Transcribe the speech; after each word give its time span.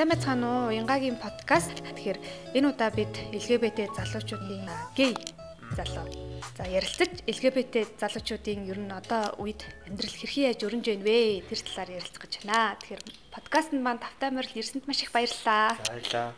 сайн 0.00 0.16
байцгаана 0.16 0.48
уу? 0.48 0.72
Янгагийн 0.72 1.20
подкаст. 1.20 1.76
Тэгэхээр 1.76 2.56
энэ 2.56 2.72
удаа 2.72 2.88
бид 2.88 3.12
LGBT 3.36 3.92
залуучуудын 3.92 4.64
гей 4.96 5.12
залуу. 5.76 6.08
За 6.56 6.64
ярилцаж 6.64 7.20
LGBT 7.28 8.00
залуучуудын 8.00 8.64
ер 8.64 8.80
нь 8.80 8.88
одоо 8.88 9.36
үед 9.36 9.60
амьдрал 9.84 10.16
хэрхэн 10.16 10.56
яаж 10.56 10.64
өрнж 10.64 10.88
байна 10.88 11.04
вэ? 11.04 11.44
Тэр 11.44 11.60
талаар 11.68 12.00
ярилцах 12.00 12.16
гэж 12.16 12.32
байна. 12.48 12.80
Тэгэхээр 12.80 13.02
подкастт 13.28 13.76
маань 13.76 14.00
тавтай 14.00 14.32
морил 14.32 14.56
ирсэнд 14.56 14.88
маш 14.88 15.04
их 15.04 15.12
баярлалаа. 15.12 15.76
Баярлалаа. 15.84 16.32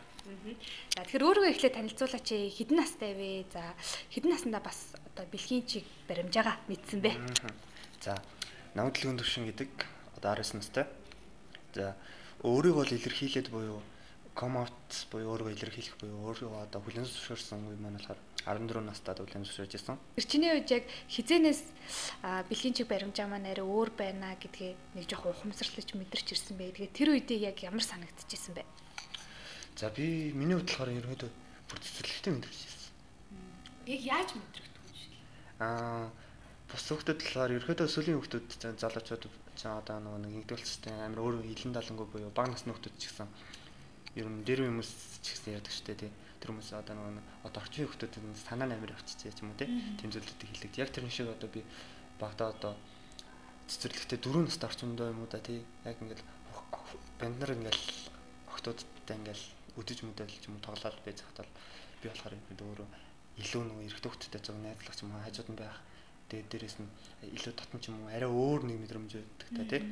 За 0.98 1.00
тэгэхээр 1.06 1.22
өөрийгөө 1.22 1.52
эхлээд 1.54 1.78
танилцуулаач 1.78 2.28
хэдэн 2.34 2.78
настай 2.82 3.14
вэ? 3.14 3.46
За 3.54 3.62
хэдэн 4.10 4.30
наснда 4.34 4.58
бас 4.58 4.90
одоо 5.14 5.22
бэлгийн 5.30 5.62
чиг 5.70 5.86
баримжаагаа 6.10 6.58
мэдсэн 6.66 6.98
бэ? 6.98 7.14
За 8.02 8.18
намд 8.74 8.98
төлгөн 8.98 9.22
төвшин 9.22 9.46
гэдэг 9.46 9.70
одоо 10.18 10.34
19 10.34 10.58
настай. 10.58 10.90
За 11.78 11.94
өөрийгөө 12.42 12.78
бол 12.82 12.92
илэрхийлээд 12.92 13.48
буюу 13.54 13.80
come 14.34 14.58
out 14.62 14.90
буюу 15.10 15.38
өөрийгөө 15.38 15.54
илэрхийлэх 15.54 15.96
буюу 16.02 16.18
өөрийгөө 16.26 16.66
одоо 16.66 16.80
хүлэн 16.82 17.06
зөвшөөрсөн 17.06 17.70
үе 17.70 17.78
маань 17.78 17.98
болохоор 17.98 18.20
14 18.42 18.82
настайд 18.82 19.18
хүлэн 19.22 19.46
зөвшөөрж 19.46 19.72
исэн. 19.78 19.98
Тэр 20.18 20.26
чиний 20.26 20.50
үед 20.50 20.68
яг 20.72 20.84
хизэнээс 21.06 21.62
бэлгийн 22.50 22.74
чиг 22.74 22.88
баримжаа 22.90 23.30
маань 23.30 23.46
арай 23.46 23.62
өөр 23.62 23.90
байна 23.94 24.34
гэдгээ 24.40 24.98
нэг 24.98 25.04
жоох 25.06 25.30
ухамсарлаж 25.30 25.94
мэдэрч 25.94 26.26
ирсэн 26.34 26.58
бэ. 26.58 26.74
Тэгээ 26.74 26.96
тэр 26.96 27.08
үедээ 27.14 27.38
яг 27.52 27.62
ямар 27.62 27.84
санагдчихсэн 27.86 28.58
бэ? 28.58 28.66
За 29.78 29.94
би 29.94 30.34
миний 30.34 30.58
хувьд 30.58 30.66
болохоор 30.66 30.90
ерөнхийдөө 30.98 31.30
бүр 31.70 31.78
цэцэрлэгтэй 31.78 32.32
мэдэрч 32.34 32.60
ирсэн. 32.66 32.92
Яг 33.86 34.00
яаж 34.02 34.28
мэдрэгдэх 34.34 34.82
юм 34.82 34.96
шиг? 34.98 35.12
Аа 35.62 36.10
бус 36.72 36.88
хүмүүсд 36.88 37.08
болохоор 37.20 37.52
ерөөдөө 37.60 37.84
өсвөлийн 37.84 38.16
хүмүүс 38.16 38.80
залуучууд 38.80 39.24
ч 39.56 39.68
одоо 39.68 39.98
нэг 40.00 40.44
нэгдүүлцтэй 40.46 40.92
амар 40.92 41.20
өөр 41.20 41.34
хилэн 41.44 41.76
далангуй 41.76 42.06
буюу 42.08 42.30
баг 42.32 42.48
насны 42.50 42.72
хүмүүс 42.72 42.96
ч 42.98 43.10
гэсэн 43.10 43.28
ер 44.16 44.26
нь 44.28 44.44
дэр 44.44 44.68
хүмүүс 44.68 44.90
ч 45.24 45.26
гэсэн 45.36 45.56
яадаг 45.56 45.72
штэ 45.72 45.94
тий. 45.96 46.10
Тэр 46.40 46.52
хүмүүс 46.52 46.72
одоо 46.72 46.94
нэг 46.96 47.24
одоо 47.46 47.60
орчин 47.62 47.88
хүмүүс 47.88 48.44
санаа 48.48 48.68
намир 48.68 48.92
авчижээ 48.92 49.32
ч 49.32 49.40
юм 49.44 49.52
уу 49.52 49.60
тий. 49.60 49.68
Тийм 50.00 50.10
зүйлүүдийг 50.12 50.48
хэлдэг. 50.52 50.72
Яг 50.80 50.90
тэр 50.92 51.08
шиг 51.08 51.28
одоо 51.32 51.48
би 51.48 51.64
багтаа 52.20 52.52
одоо 52.52 52.72
цэцэрлэгтээ 53.68 54.18
дөрөв 54.20 54.42
настай 54.48 54.68
орчиндөө 54.68 55.06
юм 55.12 55.20
уу 55.24 55.30
да 55.30 55.40
тий. 55.40 55.64
Яг 55.84 55.96
ингээл 56.00 56.24
банд 57.20 57.36
нар 57.40 57.52
ингээл 57.56 57.84
охтуудтай 58.52 59.16
ингээл 59.16 59.44
өдөж 59.80 59.98
мөдөл 60.04 60.28
ч 60.28 60.44
юм 60.50 60.60
тоглоод 60.60 60.98
байж 61.06 61.24
захтал 61.24 61.48
би 62.02 62.10
болохоор 62.10 62.34
өөрөө 62.36 62.88
илүү 63.40 63.62
нөгөө 63.64 63.86
эрэгтэй 63.88 64.10
хүмүүстэй 64.12 64.42
зөв 64.44 64.56
найзлах 64.60 64.96
юм 65.00 65.14
уу 65.16 65.24
хажууд 65.24 65.48
нь 65.48 65.60
байх 65.60 65.78
тэгээд 66.32 66.48
дээрэс 66.48 66.76
нь 66.80 66.88
илүү 67.36 67.52
татан 67.52 67.80
ч 67.84 67.92
юм 67.92 68.00
уу 68.00 68.08
арай 68.08 68.30
өөр 68.32 68.64
нэг 68.64 68.80
мэдрэмж 68.88 69.12
өгдөг 69.20 69.48
та 69.52 69.64
тий. 69.68 69.82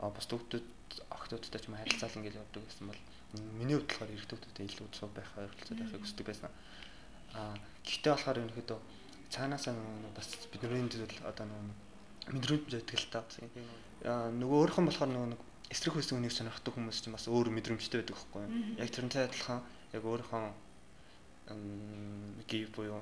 А 0.00 0.08
бус 0.08 0.24
төгтөд 0.24 0.64
охтуудтай 1.12 1.60
ч 1.60 1.68
юм 1.68 1.76
харилцаал 1.76 2.16
ингээл 2.16 2.40
явдаг 2.40 2.64
гэсэн 2.64 2.88
бол 2.88 3.00
миний 3.60 3.76
хувьд 3.76 3.92
болохоор 3.92 4.14
эрэгтүүдтэй 4.16 4.64
илүү 4.72 4.88
цуг 4.96 5.12
байх 5.12 5.28
ойролцоо 5.36 5.76
байхыг 5.76 6.00
хүсдэг 6.00 6.26
байсан. 6.26 6.50
А 7.36 7.52
гэхдээ 7.84 8.12
болохоор 8.16 8.40
ерөнхийдөө 8.40 8.78
цаанаасаа 9.32 9.72
нөгөө 9.76 10.12
бас 10.16 10.28
бидний 10.48 10.88
зүйл 10.88 11.16
одоо 11.28 11.44
нөгөө 11.44 12.36
мэдрэмж 12.40 12.72
өгдөг 12.72 12.98
л 13.00 13.12
та. 13.12 13.20
Нөгөө 14.32 14.58
өөрхөн 14.64 14.88
болохоор 14.88 15.12
нөгөө 15.12 15.52
эсрэг 15.72 15.96
хүйсэн 15.96 16.20
үнийг 16.20 16.32
сонирхдаг 16.36 16.72
хүмүүс 16.76 17.00
чинь 17.00 17.16
бас 17.16 17.28
өөр 17.28 17.48
мэдрэмжтэй 17.52 18.04
байдаг 18.04 18.16
байхгүй 18.16 18.40
юу? 18.44 18.52
Яг 18.76 18.88
тэрнтэй 18.92 19.24
адилхан 19.24 19.60
яг 19.96 20.04
өөрийнхөө 20.04 20.44
гів 22.48 22.68
буюу 22.76 23.00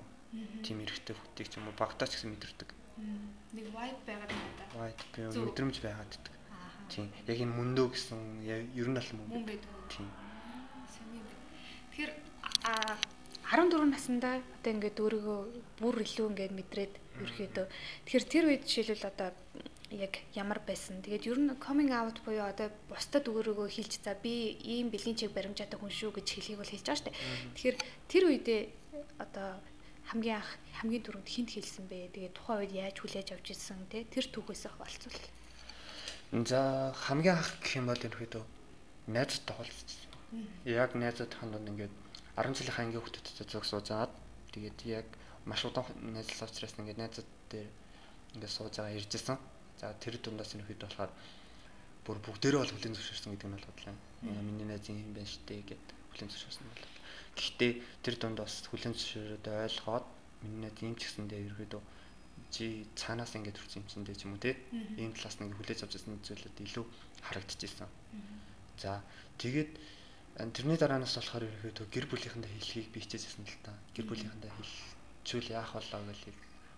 тийм 0.62 0.78
эрэхтэй 0.86 1.14
хүүхдийг 1.18 1.48
ч 1.50 1.58
юм 1.58 1.66
уу 1.66 1.74
багтаач 1.74 2.14
гэсэн 2.14 2.30
мэдэрдэг 2.30 2.79
нэг 2.98 3.66
vibe 3.74 4.00
байгаад 4.06 4.30
байна 4.30 4.52
да. 4.58 4.66
Vibe 4.78 5.32
би 5.32 5.40
мэдрэмж 5.46 5.76
байгаад 5.82 6.10
байдаг. 6.10 6.34
Тийм. 6.90 7.06
Яг 7.26 7.38
энэ 7.38 7.54
мөндөө 7.54 7.86
гэсэн 7.94 8.20
ер 8.48 8.88
нь 8.90 8.98
аль 8.98 9.12
мөн 9.14 9.28
байдаг. 9.46 9.70
Тийм. 9.90 10.08
Тэгэхээр 11.90 12.12
а 12.66 12.96
14 13.50 13.90
наснда 13.90 14.38
одоо 14.38 14.70
ингээд 14.74 14.98
өөрийгөө 15.02 15.40
бүр 15.82 15.96
илүү 16.06 16.26
ингээд 16.30 16.54
мэдрээд 16.54 16.94
ерөөдөө 17.18 17.66
тэгэхээр 18.06 18.24
тэр 18.30 18.44
үед 18.46 18.62
жишээлбэл 18.66 19.10
одоо 19.10 19.30
яг 19.90 20.22
ямар 20.34 20.62
байсан. 20.62 21.02
Тэгээд 21.02 21.26
ер 21.26 21.38
нь 21.38 21.50
coming 21.58 21.90
out 21.90 22.22
буюу 22.22 22.46
одоо 22.46 22.70
бусдад 22.86 23.26
өөрийгөө 23.26 23.68
хэлж 23.70 24.02
за 24.06 24.14
би 24.14 24.54
ийм 24.62 24.90
бэлгийн 24.94 25.18
чиг 25.18 25.34
баримжаатай 25.34 25.78
хүн 25.78 25.90
шүү 25.90 26.14
гэж 26.14 26.26
хэлхийг 26.30 26.58
бол 26.62 26.70
хэлж 26.70 26.86
байгаа 26.86 26.98
шүү 27.02 27.06
дээ. 27.10 27.18
Тэгэхээр 27.54 27.76
тэр 28.06 28.22
үедээ 28.30 28.62
одоо 29.18 29.58
хамгийн 30.10 30.42
анх 30.42 30.50
хамгийн 30.82 31.04
түрүүнд 31.06 31.30
хинт 31.30 31.50
хэлсэн 31.54 31.86
бэ? 31.86 32.10
Тэгээ 32.10 32.34
тухайн 32.34 32.66
үед 32.66 32.74
яаж 32.74 32.96
хүлээж 32.98 33.28
авч 33.30 33.46
ирсэн 33.54 33.86
те 33.86 34.02
тэр 34.10 34.26
түүхээс 34.26 34.66
болцвол. 34.74 35.22
За 36.50 36.90
хамгийн 36.98 37.38
анх 37.38 37.54
гэх 37.62 37.78
юм 37.78 37.86
бол 37.86 38.02
ерөөдөө 38.02 38.44
найзтай 39.06 39.54
холцсон. 39.54 40.10
Яг 40.66 40.98
найзад 40.98 41.30
хандад 41.38 41.62
ингээд 41.62 41.94
10 42.34 42.58
жилийн 42.58 42.90
ангийн 42.90 43.02
хүүхдэдтэй 43.02 43.46
зөг 43.46 43.62
суужаад 43.62 44.10
тэгээд 44.50 44.78
яг 44.90 45.06
маш 45.46 45.62
удаан 45.62 45.86
найзлаа 46.02 46.50
учраас 46.50 46.74
ингээд 46.74 46.98
найзад 46.98 47.28
дээр 47.50 47.70
ингээд 48.34 48.50
сууж 48.50 48.74
байгаа 48.82 48.98
иржсэн. 48.98 49.38
За 49.78 49.94
тэр 49.94 50.18
дундаас 50.18 50.54
ерөөдөө 50.58 50.90
болохоор 50.90 51.10
бүр 52.02 52.18
бүгдээрээ 52.18 52.62
бол 52.62 52.74
хүлэн 52.74 52.94
зөвшөөрсөн 52.98 53.30
гэдэг 53.34 53.46
нь 53.46 53.54
бол 53.54 53.68
бодлоо. 53.70 53.94
Миний 54.26 54.66
найзын 54.66 54.98
юм 55.02 55.14
байна 55.14 55.30
штэ 55.30 55.62
гэд 55.70 55.86
хүлэн 56.14 56.30
зөвшөөрсөн 56.30 56.66
бол. 56.66 56.99
Гэхдээ 57.36 57.72
тэр 58.02 58.14
дунд 58.18 58.38
бас 58.42 58.64
хүлэн 58.68 58.94
зөвшөөрөөд 58.94 59.46
ойлгоод 59.46 60.06
минийд 60.44 60.76
ийм 60.82 60.94
ч 60.96 61.08
гэсэндээ 61.08 61.40
ерөөдөө 61.50 61.82
чи 62.50 62.86
цаанаас 62.98 63.36
ингэж 63.38 63.54
төрсэн 63.54 63.84
юм 63.84 63.86
чинь 63.86 64.04
дээ 64.06 64.18
ч 64.18 64.22
юм 64.26 64.34
уу 64.34 64.42
те 64.42 64.58
ийм 64.98 65.14
талаас 65.14 65.38
нэг 65.38 65.54
хүлээж 65.54 65.86
авч 65.86 65.94
ирсэн 66.00 66.18
зүйлүүд 66.24 66.58
илүү 66.66 66.84
харагдчихсан. 67.22 67.88
За 68.80 69.04
тэгээд 69.38 69.70
тэрний 70.56 70.78
дараанаас 70.80 71.14
болохоор 71.14 71.46
ерөөдөө 71.46 71.86
гэр 71.94 72.06
бүлийнхэндээ 72.10 72.50
хэлхийг 72.50 72.88
би 72.90 72.98
хичээжсэн 73.04 73.46
л 73.46 73.58
та. 73.62 73.76
Гэр 73.94 74.06
бүлийнхэндээ 74.10 74.50
хэлчихвэл 74.50 75.54
яах 75.54 75.70
болоо 75.78 76.02
гэж 76.10 76.20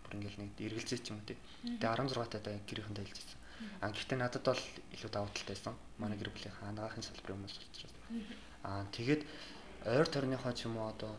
бүр 0.05 0.13
ингээл 0.19 0.41
нэг 0.45 0.51
эргэлзээ 0.61 1.01
ч 1.01 1.07
юм 1.15 1.23
уу 1.23 1.29
те. 1.31 1.41
Тэгээ 1.65 1.89
16 1.89 2.43
таа 2.43 2.59
гэрийнхэндээ 2.69 3.07
хэлчихсэн. 3.09 3.41
А 3.81 3.89
гэхдээ 3.95 4.19
надад 4.19 4.45
бол 4.45 4.63
илүү 4.93 5.11
давуу 5.15 5.31
талтай 5.31 5.55
байсан. 5.55 5.75
Манай 5.97 6.19
гэр 6.19 6.35
бүлийнхэн 6.35 6.69
анагаахын 6.75 7.07
салбарын 7.07 7.39
хүмүүс 7.39 7.57
учраас. 7.63 7.95
Аа 8.67 8.85
тэгээд 8.91 9.23
ойр 9.87 10.07
тойрныхоо 10.07 10.53
ч 10.55 10.67
юм 10.71 10.79
уу 10.79 10.89
одоо 10.95 11.13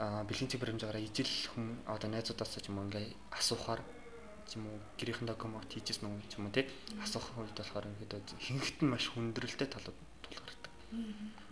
бэлгийн 0.00 0.48
цэг 0.48 0.60
баримжаараа 0.60 1.02
ижил 1.04 1.28
хүн 1.52 1.76
одоо 1.84 2.08
найзуудаасаа 2.08 2.60
ч 2.64 2.72
юм 2.72 2.80
уу 2.80 2.86
ингээ 2.88 3.12
асуухаар 3.36 3.84
ч 4.48 4.56
юм 4.56 4.64
уу 4.72 4.78
гэрийнхэндээ 4.96 5.36
коммент 5.36 5.68
хийжсэн 5.68 6.08
үү 6.08 6.24
ч 6.32 6.40
юм 6.40 6.48
уу 6.48 6.56
тий 6.56 6.64
асуух 7.04 7.26
үед 7.36 7.52
болохоор 7.52 7.84
ингээд 7.84 8.28
хинхт 8.40 8.78
нь 8.80 8.88
маш 8.88 9.04
хүндрэлтэй 9.12 9.68
талууд 9.68 9.98
тулгардаг. 10.24 10.72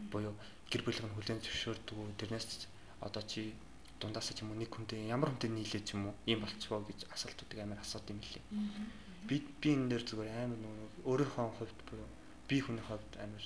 Буюу 0.09 0.35
гэр 0.73 0.83
бүлийн 0.83 1.13
хүлэн 1.13 1.45
зөвшөөрдөг 1.45 1.97
тэрнээс 2.17 2.67
одоо 3.05 3.23
чи 3.29 3.53
дундаасаа 4.01 4.33
ч 4.33 4.43
юм 4.43 4.57
уу 4.57 4.59
нэг 4.59 4.73
хүнтэй 4.73 5.13
ямар 5.13 5.29
хүнтэй 5.37 5.53
нийлээ 5.53 5.83
ч 5.85 5.93
юм 5.93 6.09
уу 6.09 6.15
ийм 6.25 6.41
болчихвоо 6.41 6.81
гэж 6.89 7.13
асуултуудыг 7.13 7.59
амар 7.61 7.85
асууд 7.85 8.09
юм 8.09 8.25
лээ. 8.25 8.45
Би 9.29 9.45
би 9.61 9.69
энэ 9.77 9.93
дээр 9.93 10.05
зүгээр 10.09 10.33
амар 10.49 10.59
нөгөө 10.65 10.89
өөрийнхөө 11.05 11.49
хувьд 11.61 11.79
буюу 11.85 12.09
би 12.49 12.57
хүний 12.65 12.85
хувьд 12.89 13.13
амар 13.21 13.45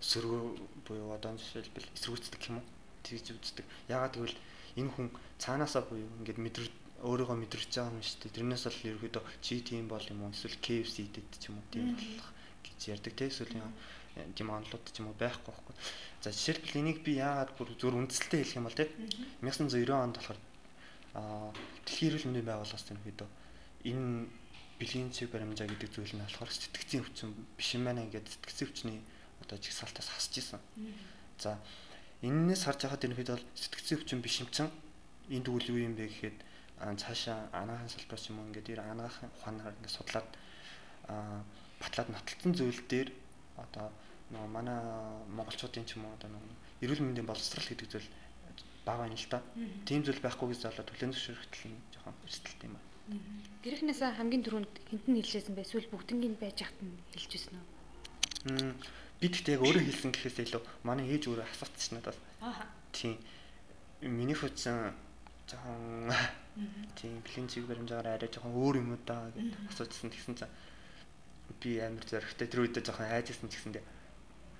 сөргөө 0.00 0.42
буюу 0.88 1.12
одоо 1.12 1.36
жишээлбэл 1.36 1.92
эсрүүцдэг 1.96 2.40
юм 2.48 2.60
уу? 2.60 2.66
Тэгж 3.04 3.26
үздэг. 3.36 3.66
Ягаад 3.88 4.16
гэвэл 4.16 4.38
энэ 4.80 4.90
хүн 4.96 5.08
цаанаасаа 5.36 5.84
буюу 5.84 6.08
ингээд 6.20 6.40
мэдэр 6.40 6.66
өөрийгөө 7.04 7.36
мэдрэж 7.36 7.70
байгаа 7.72 7.92
юм 7.92 8.04
шүү 8.04 8.18
дээ. 8.20 8.36
Тэрнээс 8.36 8.64
бол 8.68 8.80
ерөөдөө 8.88 9.24
чи 9.40 9.60
тийм 9.64 9.88
бол 9.88 10.04
юм 10.04 10.20
уу? 10.24 10.32
Эсвэл 10.32 10.56
KFC 10.60 10.96
идэд 11.08 11.28
ч 11.36 11.48
юм 11.48 11.60
уу? 11.60 11.68
Тийм 11.72 11.96
болох 11.96 12.28
гэж 12.64 12.78
ярьдаг 12.92 13.14
те. 13.16 13.28
Эсвэл 13.28 13.56
тийм 14.36 14.48
онлууд 14.52 14.84
ч 14.88 14.96
юм 15.00 15.08
уу? 15.08 15.16
Байхгүй 15.16 15.52
байхгүй. 15.52 15.74
За 16.20 16.28
жишээлбэл 16.32 16.80
энийг 16.80 16.98
би 17.00 17.16
яагаад 17.16 17.56
бүр 17.56 17.72
зөв 17.76 17.96
үндсэлтэй 17.96 18.44
хэлэх 18.44 18.58
юм 18.60 18.68
бол 18.68 18.76
те. 18.76 18.88
1990 19.40 19.96
онд 19.96 20.16
болохоор 20.20 20.40
аа 21.16 21.50
дэлхийн 21.88 22.08
эрүүл 22.12 22.26
мэндийн 22.28 22.48
байгууллагаас 22.48 22.86
ерөөдөө 22.92 23.28
энэ 23.88 24.28
бэлгийн 24.80 25.10
цэг 25.12 25.32
баримжаа 25.32 25.68
гэдэг 25.68 25.90
зүйл 25.92 26.14
нь 26.16 26.24
болохоор 26.24 26.52
сэтгцийн 26.52 27.02
өвчин 27.04 27.32
биш 27.56 27.68
юм 27.76 27.84
байна 27.88 28.04
ингээд 28.04 28.28
сэтгцийн 28.28 28.68
өвчний 28.68 28.98
одоо 29.42 29.58
жигсаалтаас 29.58 30.08
хасж 30.08 30.38
исэн. 30.38 30.60
За 31.38 31.58
Эннээс 32.20 32.68
харж 32.68 32.84
байхад 32.84 33.04
ерөнхийдөө 33.04 33.36
бол 33.40 33.48
сэтгцийн 33.56 33.96
өвчин 33.96 34.20
биш 34.20 34.44
юм 34.44 34.48
чин 34.52 34.68
энэ 35.32 35.44
тэгвэл 35.48 35.72
юу 35.72 35.80
юм 35.88 35.96
бэ 35.96 36.12
гэхэд 36.12 36.36
цаашаа 37.00 37.48
анагаахын 37.48 37.88
салбараас 37.88 38.28
юм 38.28 38.44
ингээд 38.44 38.68
ир 38.76 38.80
анагаахын 38.84 39.32
ухаанаар 39.40 39.72
ингээд 39.80 39.96
судлаад 39.96 40.28
батлаад 41.80 42.08
нотолцсон 42.12 42.52
зүйл 42.52 42.80
дээр 42.92 43.08
одоо 43.56 43.88
нөгөө 44.28 44.50
манай 44.52 44.78
монголчуудын 45.32 45.88
ч 45.88 45.96
юм 45.96 46.12
уу 46.12 46.16
одоо 46.20 46.28
нөгөө 46.28 46.84
эрүүл 46.84 47.04
мэндийн 47.08 47.24
боловсрал 47.24 47.64
гэдэг 47.64 47.88
зүйл 47.88 48.08
бага 48.84 49.08
байна 49.08 49.16
л 49.16 49.28
да. 49.32 49.40
Тийм 49.88 50.04
зүйл 50.04 50.20
байхгүй 50.20 50.52
гэж 50.52 50.60
залуу 50.60 50.84
түлэн 50.84 51.16
зөвшөөрөлтөл 51.16 51.72
нь 51.72 51.80
жоохон 51.96 52.16
эрсдэлтэй 52.28 52.68
юм 52.68 52.76
байна. 52.76 52.88
Гэрхнээс 53.64 54.00
хамгийн 54.04 54.44
түрүүнд 54.44 54.74
хинтэн 54.92 55.16
хэлжсэн 55.16 55.54
бай 55.56 55.64
эсвэл 55.64 55.88
бүгднгийн 55.88 56.36
байж 56.36 56.68
хат 56.68 56.78
нь 56.84 57.00
хэлжсэн 57.16 57.56
үү? 57.56 58.76
Би 59.20 59.26
тэгтээ 59.28 59.54
яг 59.56 59.62
өөрөө 59.62 59.84
хэлсэн 59.84 60.10
гэхээс 60.16 60.38
илүү 60.48 60.62
манай 60.82 61.06
ээж 61.12 61.28
өөрөө 61.28 61.46
асууцсан 61.46 62.00
надаас. 62.00 62.18
Аа. 62.40 62.64
Тийм. 62.92 63.20
Миний 64.00 64.34
хүчин 64.34 64.96
жоохон 65.44 66.08
тийм 66.96 67.20
бэлэн 67.20 67.48
чиг 67.52 67.68
баримжаагаар 67.68 68.16
арай 68.16 68.30
жоохон 68.32 68.56
өөр 68.56 68.80
юм 68.80 68.96
уу 68.96 69.00
даа 69.04 69.28
гэж 69.36 69.52
асууцсан 69.70 70.10
тэгсэн 70.10 70.34
чинь 70.40 70.54
би 71.60 71.78
амар 71.84 72.04
зөрөгтэй 72.08 72.48
тэр 72.48 72.64
үедээ 72.64 72.84
жоохон 72.86 73.12
айжсэн 73.12 73.48
ч 73.52 73.60
гэсэндээ 73.60 73.84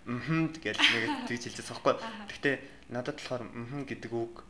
мм 0.06 0.52
гэж 0.56 0.76
нэг 0.76 1.04
тэгж 1.28 1.42
хэлчихсэн 1.48 1.76
байхгүй. 1.76 1.94
Гэхдээ 2.28 2.56
надад 2.92 3.16
болохоор 3.20 3.42
мм 3.46 3.84
гэдэг 3.86 4.12
үг 4.12 4.44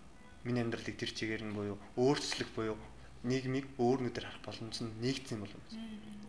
миний 0.47 0.63
амьдралыг 0.65 0.97
тэр 0.97 1.11
чигээр 1.13 1.45
нь 1.45 1.55
буюу 1.55 1.77
өөрчлөх 1.99 2.49
буюу 2.57 2.79
нийгмийг 3.25 3.67
өөр 3.77 4.09
нүдээр 4.09 4.27
харах 4.27 4.45
боломж 4.45 4.77
нь 4.81 4.93
нэгдсэн 5.05 5.37
юм 5.37 5.43
болов. 5.45 5.63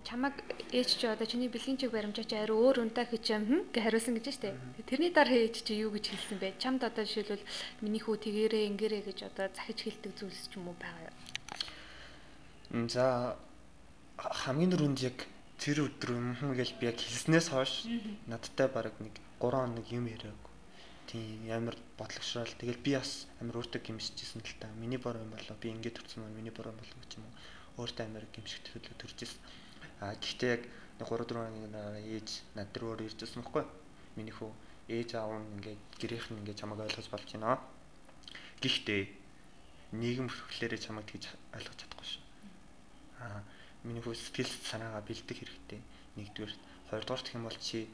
Чамаг 0.04 0.36
ээж 0.74 0.90
чи 1.00 1.06
одоо 1.08 1.28
чиний 1.30 1.48
бэлгийн 1.48 1.78
чиг 1.78 1.92
баримжаач 1.94 2.34
ари 2.34 2.52
өөр 2.52 2.84
унтаа 2.84 3.06
хичэм 3.06 3.46
хм 3.48 3.60
гэж 3.72 3.84
хариулсан 3.86 4.18
гэж 4.18 4.28
штэ. 4.34 4.58
Тэрний 4.90 5.14
дараа 5.14 5.38
ээж 5.40 5.64
чи 5.64 5.78
юу 5.78 5.94
гэж 5.94 6.12
хэлсэн 6.12 6.38
бэ? 6.42 6.60
Чамд 6.60 6.84
одоо 6.84 7.06
жишээлбэл 7.06 7.46
миний 7.86 8.02
хүү 8.02 8.18
тэгэрээ 8.18 8.68
ингэрээ 8.76 9.02
гэж 9.08 9.20
одоо 9.30 9.48
захиж 9.54 9.80
хэлдэг 9.88 10.12
зүйлс 10.18 10.50
ч 10.52 10.58
юм 10.58 10.74
уу 10.74 10.76
байгаа 10.82 11.06
юу? 11.06 11.16
За 12.90 13.38
хамгийн 14.18 14.74
түрүүнд 14.74 15.00
яг 15.06 15.18
тэр 15.62 15.86
өдөр 15.86 16.10
юм 16.18 16.58
гэж 16.58 16.70
би 16.82 16.90
яг 16.90 16.98
хэлснээс 16.98 17.54
хойш 17.54 17.86
надтай 18.26 18.68
баг 18.68 18.98
нэг 18.98 19.14
3 19.38 19.54
хоног 19.54 19.86
юм 19.94 20.10
яриаг 20.10 20.41
тийм 21.12 21.52
амар 21.52 21.76
бодлогошрол 22.00 22.56
тэгэл 22.56 22.80
би 22.80 22.96
бас 22.96 23.28
амар 23.44 23.60
өөртөө 23.60 23.84
гимшижсэн 23.84 24.40
л 24.40 24.56
та. 24.64 24.72
Миний 24.80 24.98
бор 24.98 25.20
юм 25.20 25.36
болоо 25.36 25.58
би 25.60 25.76
ингэж 25.76 26.00
төрсөн 26.00 26.24
маань 26.24 26.40
миний 26.40 26.56
бор 26.56 26.72
болов 26.72 26.98
гэж 27.04 27.20
юм 27.20 27.28
уу? 27.28 27.84
Өөртөө 27.84 28.08
амар 28.08 28.24
гимших 28.32 28.64
төлөө 28.64 28.96
төржсэн 28.96 29.36
а 30.02 30.16
гэхдээ 30.18 30.50
яг 30.50 30.64
3 30.98 31.30
4 31.30 31.38
хоногийн 31.38 31.76
ээж 32.16 32.30
над 32.58 32.74
дээр 32.74 32.86
өөр 32.90 33.06
иржсэн 33.06 33.46
байхгүй? 33.46 33.66
Миний 34.18 34.34
хүү 34.34 34.50
ээж 34.90 35.10
аав 35.14 35.38
нь 35.38 35.62
ингээд 35.62 35.82
гэрийнх 36.02 36.28
нь 36.34 36.40
ингээд 36.42 36.58
чамайг 36.58 36.82
ойлгож 36.82 37.08
болж 37.14 37.30
байна. 37.30 37.62
Гэхдээ 38.66 39.02
нийгэм 39.94 40.28
хөрхлөөрөө 40.34 40.80
чамайг 40.82 41.06
тэгж 41.06 41.26
ойлгож 41.54 41.78
чадахгүй 41.78 42.08
шүү. 42.10 42.24
А 43.22 43.46
миний 43.86 44.02
хүү 44.02 44.18
сэтгэл 44.18 44.54
санаагаа 44.70 45.06
бэлдэх 45.06 45.38
хэрэгтэй. 45.38 45.82
Нэгдүгээр 46.18 46.54
хоёрдугаар 46.90 47.22
гэх 47.22 47.38
юм 47.38 47.46
бол 47.46 47.60
чи 47.62 47.86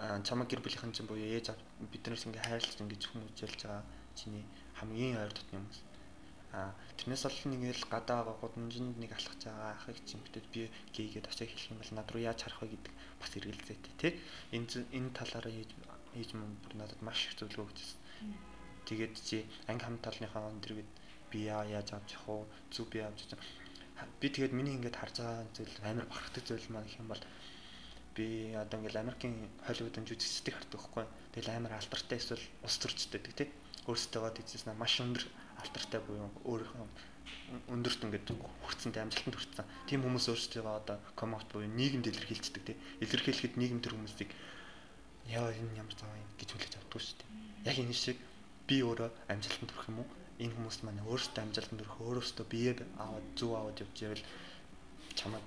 чамаг 0.00 0.48
гэр 0.48 0.64
бүлийнхэн 0.64 0.96
чинь 0.96 1.08
буюу 1.10 1.28
ээж 1.36 1.52
биднээс 1.92 2.24
ингээ 2.24 2.44
хайрлаж 2.48 2.78
ингээ 2.80 3.00
зөвхөн 3.00 3.28
үзүүлж 3.28 3.60
байгаа 3.68 3.84
чиний 4.16 4.44
хамгийн 4.80 5.20
ойр 5.20 5.32
дотны 5.32 5.60
хүмүүс. 5.60 5.80
А 6.56 6.74
тэрнээс 6.98 7.28
олон 7.28 7.54
ингээл 7.54 7.84
гадаа 7.92 8.20
гудамжинд 8.40 8.96
нэг 8.98 9.12
алхаж 9.14 9.40
байгаа 9.44 9.70
ахыг 9.76 9.98
бидэд 10.02 10.46
би 10.50 10.66
гээгээд 10.96 11.30
очиж 11.30 11.52
хэлэх 11.52 11.70
юм 11.70 11.78
бол 11.78 11.92
над 11.94 12.08
руу 12.10 12.22
яаж 12.24 12.40
харах 12.42 12.60
вэ 12.64 12.74
гэдэг 12.74 12.94
бас 13.20 13.32
эргэлзээтэй 13.38 13.94
тий. 14.00 14.12
Энэ 14.56 14.88
энэ 14.96 15.14
талаараа 15.14 15.52
хийж 15.52 15.70
хийж 16.16 16.30
мөн 16.34 16.50
бүр 16.64 16.74
надад 16.80 17.00
маш 17.06 17.20
их 17.28 17.38
зөвлөгөө 17.38 17.70
өгсөн. 17.70 18.00
Тэгээд 18.88 19.14
чи 19.20 19.46
анги 19.70 19.84
хам 19.84 19.96
талныхаа 20.02 20.50
өндөргөд 20.50 20.90
би 21.30 21.38
яа 21.46 21.62
яаж 21.76 21.94
авч 21.94 22.18
явах 22.18 22.28
уу 22.28 22.42
зүг 22.74 22.90
би 22.90 22.98
авч 22.98 23.30
явах. 23.30 23.46
Би 24.18 24.26
тэгээд 24.34 24.56
миний 24.56 24.74
ингээд 24.74 24.98
харж 24.98 25.22
байгаа 25.22 25.46
зүйл 25.54 25.76
амар 25.86 26.06
бахархдаг 26.10 26.44
зүйл 26.48 26.66
маань 26.72 26.88
гэх 26.88 26.98
юм 26.98 27.08
бол 27.12 27.22
би 28.20 28.52
одоо 28.52 28.76
ингээл 28.76 29.00
Америкийн 29.00 29.48
Холливуудын 29.64 30.04
жүжигчдийг 30.04 30.56
хардаг 30.60 30.76
байхгүй. 30.76 31.04
Тэгэл 31.32 31.56
амар 31.56 31.72
алтартай 31.80 32.20
эсвэл 32.20 32.44
ус 32.60 32.76
төрчтэй 32.76 33.20
тий. 33.32 33.48
Өөрсдөө 33.88 34.36
тийжсэн 34.36 34.76
маш 34.76 35.00
өндөр 35.00 35.24
алтартай 35.64 36.00
буюу 36.04 36.28
өөрийнхөө 36.44 37.08
өндөрт 37.72 38.04
ингээд 38.04 38.28
хүрцэнтэй 38.66 39.02
амжилтанд 39.02 39.36
хүрсэн. 39.36 39.66
Тийм 39.88 40.04
хүмүүс 40.04 40.26
өөрсдөө 40.30 40.68
одоо 40.68 40.96
коммент 41.16 41.48
буюу 41.48 41.66
нийгэмд 41.66 42.06
илэрхийлцдэг 42.12 42.62
тий. 42.62 42.76
Илэрхийлэхэд 43.00 43.56
нийгэм 43.56 43.80
төр 43.80 43.96
хүмүүсийг 43.96 44.30
яа 45.32 45.48
энэ 45.50 45.80
ямар 45.80 45.94
зав 45.96 46.10
юм 46.12 46.30
гэж 46.36 46.48
хүлээж 46.52 46.74
авдаг 46.76 47.00
шүү 47.00 47.16
дээ. 47.18 47.30
Яг 47.70 47.76
энэ 47.80 47.96
шиг 47.96 48.18
би 48.68 48.76
өөрөө 48.84 49.08
амжилтанд 49.32 49.70
хүрэх 49.72 49.90
юм 49.90 49.98
уу? 50.02 50.08
Энэ 50.42 50.54
хүмүүс 50.56 50.78
маань 50.84 51.04
өөрсдөө 51.06 51.42
амжилтанд 51.42 51.80
хүрэх 51.82 52.04
өөрөөсөө 52.04 52.46
бие 52.52 52.72
аваад 52.98 53.26
зүв 53.38 53.50
аваад 53.54 53.82
явж 53.82 53.96
ивэл 54.04 54.24
чамайг 55.18 55.46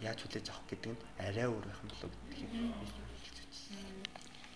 яаж 0.00 0.18
хүлээж 0.24 0.46
авах 0.50 0.66
гэдэг 0.68 0.90
нь 0.92 1.02
арай 1.20 1.46
өөр 1.48 1.64
байх 1.68 1.80
юм 1.84 1.88
болов 1.92 2.10
гэдгийг 2.10 2.50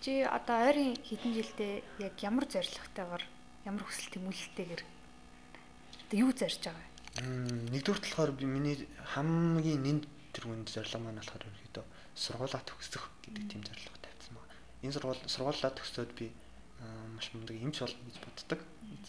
Чи 0.05 0.21
одоо 0.21 0.57
ойрын 0.69 0.93
хэдэн 1.01 1.33
жилдээ 1.33 1.73
яг 2.05 2.15
ямар 2.21 2.45
зорилготойгоор 2.45 3.23
ямар 3.65 3.83
хүсэл 3.85 4.13
тэмүүлэлтэйгээр 4.13 4.83
одоо 6.05 6.17
юу 6.21 6.29
зорж 6.29 6.61
байгаа 6.61 6.77
вэ? 6.77 7.73
Нэгдүгээр 7.73 8.01
талаар 8.05 8.31
би 8.37 8.45
миний 8.45 8.77
хамгийн 9.17 9.81
нэн 9.81 9.99
тэргүүнд 10.37 10.69
зорилго 10.69 11.01
маань 11.01 11.17
болохоор 11.17 11.49
ерөөдөө 11.49 11.85
сургуулаа 12.13 12.61
төгсөх 12.69 13.03
гэдэг 13.25 13.43
тийм 13.49 13.61
зорилго 13.65 13.97
тавьсан 14.03 14.33
байна. 14.37 14.53
Энэ 14.85 14.93
сургууль 14.93 15.21
сургуулаа 15.25 15.71
төгсөөд 15.73 16.11
би 16.13 16.25
маш 17.15 17.27
мундаг 17.33 17.57
эмч 17.57 17.81
болно 17.81 18.05
гэж 18.05 18.17
боддог. 18.21 18.59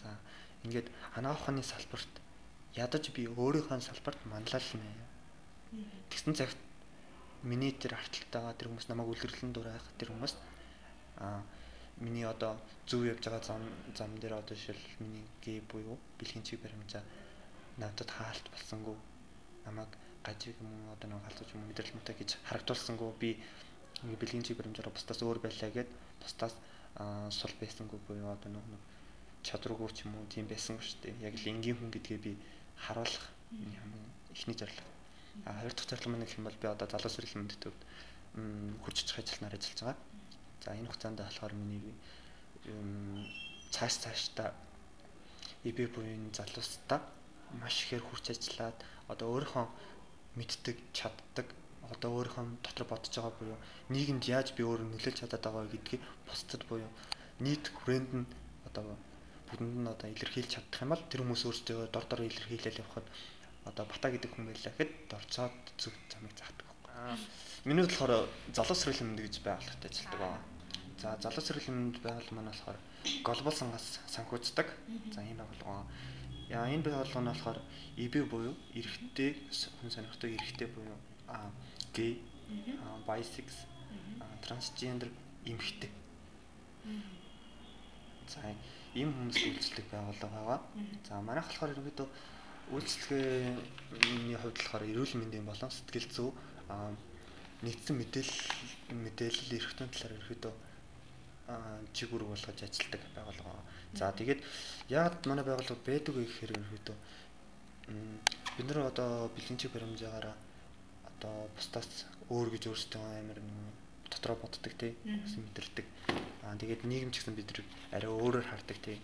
За 0.01 0.17
ингээд 0.65 0.87
анагаахны 1.13 1.61
салбарт 1.61 2.13
ядаж 2.73 3.05
би 3.13 3.29
өөрийнхөө 3.29 3.85
салбарт 3.85 4.17
манлайлна 4.25 4.87
Тэгсэн 6.09 6.33
цагт 6.35 6.59
миний 7.43 7.71
тэр 7.71 7.95
арталтайгаа 7.99 8.53
тэр 8.55 8.67
хүмүүс 8.71 8.87
намайг 8.89 9.11
үлгэрлэн 9.11 9.51
дурайх 9.53 9.85
тэр 9.99 10.15
хүмүүс 10.15 10.33
аа 11.21 11.43
миний 11.99 12.25
одоо 12.25 12.57
зөв 12.85 13.05
явж 13.05 13.23
байгаа 13.25 13.43
зам 13.43 13.63
зам 13.97 14.11
дээр 14.21 14.39
одоо 14.39 14.55
жишээл 14.55 15.01
миний 15.03 15.25
гээ 15.43 15.61
буюу 15.69 15.97
бэлгийн 16.19 16.45
чиг 16.45 16.61
баримжаа 16.61 17.03
надад 17.77 18.09
хаалт 18.09 18.45
болсонгүй 18.53 18.95
намайг 19.65 19.91
гажиг 20.23 20.55
юм 20.61 20.89
одоо 20.93 21.07
нэг 21.09 21.21
галзууч 21.25 21.49
юм 21.53 21.67
мэдрэл 21.67 21.95
мөтэй 21.97 22.15
гэж 22.15 22.29
харагдуулсангүй 22.47 23.11
би 23.21 23.29
ингээ 24.03 24.21
бэлгийн 24.21 24.45
чиг 24.45 24.57
баримжаараа 24.57 24.93
бусдаас 24.93 25.21
өөр 25.21 25.39
байлаа 25.41 25.69
гэд 25.73 25.89
бусдаас 26.21 26.55
сул 27.33 27.53
байсангүй 27.61 27.99
буюу 28.07 28.29
одоо 28.33 28.49
нэг 28.55 28.65
нэг 28.73 28.83
чадваргүй 29.47 29.89
ч 29.93 30.05
юм 30.05 30.17
уу 30.17 30.25
тийм 30.29 30.45
байсангүй 30.49 30.85
шүү 30.85 30.99
дээ. 31.01 31.15
Яг 31.29 31.33
л 31.37 31.49
энгийн 31.49 31.77
хүн 31.77 31.93
гэдгээ 31.93 32.19
би 32.25 32.31
харуулах 32.77 33.25
хамгийн 33.53 34.05
ихний 34.33 34.57
зорилго 34.57 34.96
хоёр 35.45 35.73
дахь 35.73 35.89
зорилго 35.89 36.09
маань 36.09 36.25
гэх 36.25 36.37
юм 36.39 36.47
бол 36.47 36.61
би 36.61 36.67
одоо 36.67 36.87
залуу 36.89 37.11
сэрэл 37.11 37.37
мөндөд 37.37 37.77
хурж 38.83 38.97
чих 39.05 39.19
ажилтнаар 39.19 39.57
ажиллаж 39.57 39.81
байгаа. 39.81 39.97
За 40.63 40.71
энэ 40.73 40.89
хугацаанд 40.89 41.19
болохоор 41.21 41.53
миний 41.53 41.81
цааш 43.71 43.93
цаашдаа 44.03 44.49
ИБ 45.69 45.77
буюу 45.93 46.31
залуустаа 46.37 47.01
маш 47.61 47.75
ихээр 47.83 48.03
хурц 48.05 48.25
ажиллаад 48.33 48.77
одоо 49.07 49.27
өөрийнхөө 49.33 49.65
мэддэг, 50.37 50.77
чаддаг 50.97 51.47
одоо 51.93 52.11
өөрийнхөө 52.17 52.45
дотор 52.65 52.85
бодож 52.87 53.13
байгаа 53.15 53.33
буюу 53.39 53.57
нийгэмд 53.93 54.23
яаж 54.27 54.47
би 54.55 54.61
өөрөө 54.67 54.87
нөлөөлж 54.91 55.17
чадаад 55.19 55.43
байгаа 55.45 55.71
гэдгийг 55.71 56.03
бусдад 56.27 56.61
буюу 56.69 56.91
нийт 57.39 57.65
хүрээнд 57.77 58.11
нь 58.19 58.27
одоо 58.67 58.85
бүхэнд 59.47 59.75
нь 59.83 59.91
одоо 59.93 60.07
илэрхийлж 60.11 60.51
чадах 60.51 60.83
юм 60.83 60.91
бол 60.91 61.03
тэр 61.09 61.21
хүмүүс 61.23 61.43
өөрсдөө 61.47 61.87
дор 61.93 62.05
дор 62.09 62.21
илэрхийлэл 62.27 62.81
явахад 62.83 63.07
одоо 63.67 63.85
бата 63.85 64.07
гэдэг 64.11 64.31
хүн 64.31 64.47
байлаа 64.47 64.71
гэхэд 64.71 64.91
дорцоод 65.11 65.55
зүг 65.77 65.93
замыг 66.11 66.33
заахдаг 66.39 66.65
байхгүй. 66.67 67.19
Миний 67.67 67.83
болохоор 67.83 68.27
залуу 68.55 68.77
сэрэл 68.77 69.03
юмд 69.03 69.19
гэж 69.19 69.35
байгууллагад 69.43 69.83
ажилладаг 69.85 70.19
байна. 70.19 70.41
За 70.97 71.17
залуу 71.21 71.43
сэрэл 71.43 71.69
юмд 71.71 71.95
байгууллага 72.01 72.35
маань 72.35 72.51
болохоор 72.51 72.79
глобал 73.23 73.55
сангаас 73.55 73.87
санхүүждэг. 74.07 74.67
За 75.13 75.21
энэ 75.21 75.43
байгууллага 75.43 75.85
яа 76.49 76.65
энэ 76.71 76.83
байгууллага 76.87 77.21
нь 77.21 77.31
болохоор 77.31 77.59
EB 77.99 78.13
буюу 78.31 78.55
эрэгтэй 78.73 79.29
хүн 79.51 79.91
сонирхдаг 79.91 80.31
эрэгтэй 80.31 80.67
буюу 80.71 80.97
а 81.27 81.51
гей 81.93 82.23
bisexual 83.07 83.67
трансгендер 84.41 85.11
эмэгтэй. 85.45 85.91
За 88.27 88.39
ийм 88.95 89.11
хүмүүст 89.11 89.43
үйлчлдэг 89.43 89.85
байгууллага 89.91 90.33
байгаа. 90.33 90.59
За 91.07 91.21
манайх 91.21 91.47
болохоор 91.47 91.75
ерөнхийдөө 91.75 92.07
үйлчлэгээний 92.75 94.37
хувьд 94.39 94.57
болохоор 94.59 94.83
эрүүл 94.91 95.13
мэндийн 95.19 95.45
болон 95.47 95.71
сэтгэл 95.71 96.09
зүй 96.11 96.29
нэгдсэн 97.63 97.95
мэдээлэл 97.97 98.41
мэдээлэл 98.91 99.55
эрхтэн 99.57 99.89
талаар 99.89 100.19
ерөөдөө 100.19 100.53
чигүүр 101.95 102.23
болгож 102.27 102.59
ажилладаг 102.59 103.01
байгууллага. 103.15 103.63
За 103.95 104.11
тэгээд 104.11 104.43
яг 104.91 105.23
манай 105.25 105.45
байгууллага 105.47 105.79
байдаг 105.87 106.13
вэ 106.13 106.27
гэхээр 106.27 106.59
ерөөдөө 106.59 106.97
бид 108.57 108.65
нар 108.67 108.91
одоо 108.91 109.31
бэлгийн 109.31 109.57
чиг 109.57 109.71
баримжаагаараа 109.71 110.35
одоо 111.07 111.47
бусдаас 111.55 112.05
өөр 112.27 112.47
гэж 112.51 112.63
өөрсдөө 112.67 112.99
амар 112.99 113.39
дотроо 114.11 114.35
боддог 114.43 114.73
тий 114.75 114.91
мэдэрдэг. 115.07 115.85
Аа 116.43 116.59
тэгээд 116.59 116.83
нийгэм 116.83 117.15
ч 117.15 117.23
гэсэн 117.23 117.35
бид 117.39 117.47
нар 117.47 117.63
арай 117.95 118.11
өөрөөр 118.11 118.47
хардаг 118.51 118.77
тий 118.83 118.99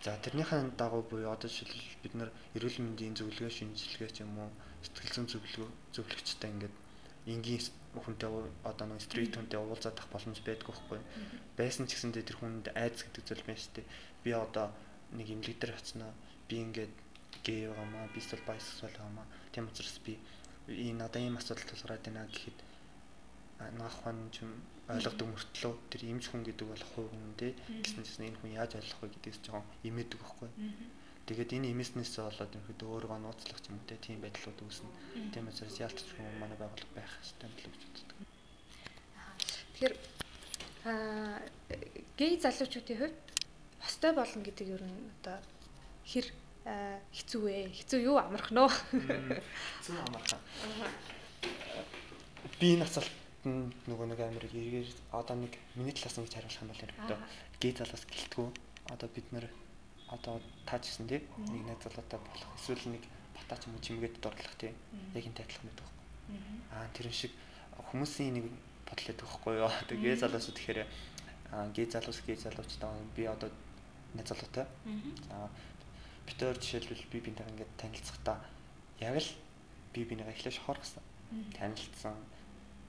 За 0.00 0.16
тэрнийхэн 0.16 0.72
дагуу 0.80 1.02
буюу 1.04 1.28
одоо 1.28 1.48
жишээл 1.52 2.00
бид 2.02 2.14
нар 2.16 2.30
эрүүл 2.56 2.80
мэндийн 2.80 3.16
зөвлөгөө 3.20 3.52
шинжилгээ 3.52 4.10
ч 4.16 4.24
юм 4.24 4.32
уу 4.40 4.50
сэтгэл 4.80 5.12
зүйн 5.12 5.28
зөвлөгөө 5.28 5.68
зөвлөгчтэй 5.92 6.50
ингээд 6.56 6.76
энгийн 7.28 7.60
хүнтэй 8.00 8.30
одоо 8.64 8.86
нэг 8.88 9.04
стрит 9.04 9.36
хүнтэй 9.36 9.60
уулзах 9.60 10.08
боломж 10.08 10.40
байдаг 10.40 10.72
байхгүй. 10.72 11.00
Байсан 11.58 11.84
ч 11.84 12.00
гэсэндээ 12.00 12.24
тэр 12.24 12.38
хүнд 12.40 12.72
айдас 12.72 13.04
гэдэг 13.04 13.24
зүйл 13.28 13.44
байна 13.44 13.60
шүү 13.60 13.74
дээ. 13.76 13.86
Би 14.24 14.30
одоо 14.32 14.66
нэг 15.12 15.26
имлэг 15.28 15.56
дээр 15.60 15.76
очсноо 15.76 16.12
би 16.48 16.54
ингээд 16.64 16.94
гей 17.44 17.68
байгаамаа, 17.68 18.08
би 18.14 18.18
эсвэл 18.24 18.48
байсексуал 18.48 18.96
байгаамаа. 18.96 19.26
Тийм 19.52 19.68
учраас 19.68 20.00
би 20.00 20.16
энэ 20.64 20.96
надад 20.96 21.20
ийм 21.20 21.36
асуудал 21.36 21.68
тулгараад 21.68 22.04
байна 22.08 22.24
гэхэд 22.24 22.58
анаах 23.68 23.96
хүн 24.00 24.32
ч 24.32 24.48
ойлгодог 24.96 25.26
мөртлөө 25.30 25.72
тэр 25.90 26.02
имж 26.10 26.24
хүн 26.30 26.42
гэдэг 26.46 26.66
бол 26.66 26.84
хувь 26.94 27.10
хүн 27.10 27.34
те 27.38 27.54
гэсэн 27.84 28.02
чинь 28.02 28.26
энэ 28.30 28.38
хүн 28.40 28.56
яаж 28.58 28.72
ойлгох 28.78 29.00
вэ 29.02 29.08
гэдгээс 29.14 29.38
жоохон 29.44 29.66
имээдэг 29.86 30.18
байхгүй. 30.18 30.50
Тэгээд 31.30 31.54
энэ 31.56 31.70
имэснээс 31.70 32.18
болоод 32.18 32.52
ерөөд 32.58 32.80
өөрөө 32.82 33.18
нууцлах 33.22 33.60
юм 33.70 33.78
те 33.86 33.94
тийм 34.02 34.18
байдлууд 34.18 34.58
үүснэ. 34.66 34.90
Тийм 35.30 35.46
учраас 35.46 35.78
яалтч 35.78 36.08
хүн 36.10 36.42
манай 36.42 36.58
байгууллага 36.58 36.94
байх 36.98 37.12
хэрэгтэй 37.22 37.48
болов 37.48 37.70
гэж 37.70 37.84
боддог. 37.86 38.18
Тэгэхээр 39.78 39.94
Аа 40.84 41.36
гей 42.16 42.40
залуучуудын 42.40 42.96
хувьд 42.96 43.18
хостой 43.84 44.12
болно 44.16 44.40
гэдэг 44.40 44.68
ер 44.72 44.80
нь 44.80 45.12
одоо 45.20 45.36
хэр 46.08 46.26
хэцүү 47.12 47.40
вэ? 47.44 47.68
Хэцүү 47.68 48.00
юу 48.08 48.16
амарх 48.16 48.48
нөө? 48.48 48.72
Хэцүү 49.76 49.96
амархан. 50.08 50.40
Би 52.56 52.80
энэ 52.80 52.88
асуулт 52.88 53.12
нөгөө 53.44 54.06
нэг 54.12 54.20
амир 54.20 54.44
эргээр 54.44 54.90
одоо 55.16 55.36
нэг 55.36 55.56
миний 55.74 55.94
талаас 55.96 56.16
нь 56.20 56.24
гэж 56.28 56.34
хариулах 56.36 56.60
юм 56.60 56.70
бол 56.70 56.84
ерөөдөө 56.84 57.18
гей 57.60 57.72
залуус 57.72 58.04
гэлтгүү. 58.04 58.48
Одоо 58.92 59.08
бид 59.08 59.26
нэр 59.32 59.46
одоо 60.12 60.40
тааж 60.68 60.84
гисэн 60.84 61.08
тий 61.08 61.24
нэг 61.48 61.62
найз 61.64 61.80
залуутай 61.80 62.20
болох 62.20 62.50
эсвэл 62.60 62.84
нэг 62.92 63.02
батаач 63.36 63.62
юм 63.64 63.80
чимгээд 63.80 64.20
дурлах 64.20 64.56
тий 64.60 64.72
яг 65.16 65.24
энэ 65.24 65.38
тайлах 65.40 65.64
мэт 65.64 65.78
байхгүй. 65.80 66.04
Аа 66.74 66.88
тэр 66.92 67.08
шиг 67.08 67.32
хүмүүсийн 67.88 68.34
нэг 68.36 68.46
бодол 68.84 69.08
өгөх 69.08 69.24
байхгүй 69.24 69.54
юу. 69.56 69.72
Тэгээ 69.88 70.20
залуусууд 70.20 70.56
тэгэхээр 70.60 70.80
гээ 71.74 71.86
залуус 71.88 72.20
гээ 72.26 72.36
залуучтай 72.36 72.90
би 73.16 73.24
одоо 73.24 73.48
найз 74.14 74.28
залуутай. 74.28 74.66
За 75.28 75.48
битээр 76.26 76.58
жишээлбэл 76.60 77.08
би 77.08 77.18
бинтэйг 77.24 77.48
ингээд 77.48 77.72
танилцахдаа 77.80 78.38
яг 79.00 79.16
л 79.16 79.30
би 79.94 80.04
бинийгээ 80.04 80.34
эхлэж 80.34 80.54
шохоор 80.58 80.78
гасан. 80.78 81.02
Танилцсан. 81.56 82.14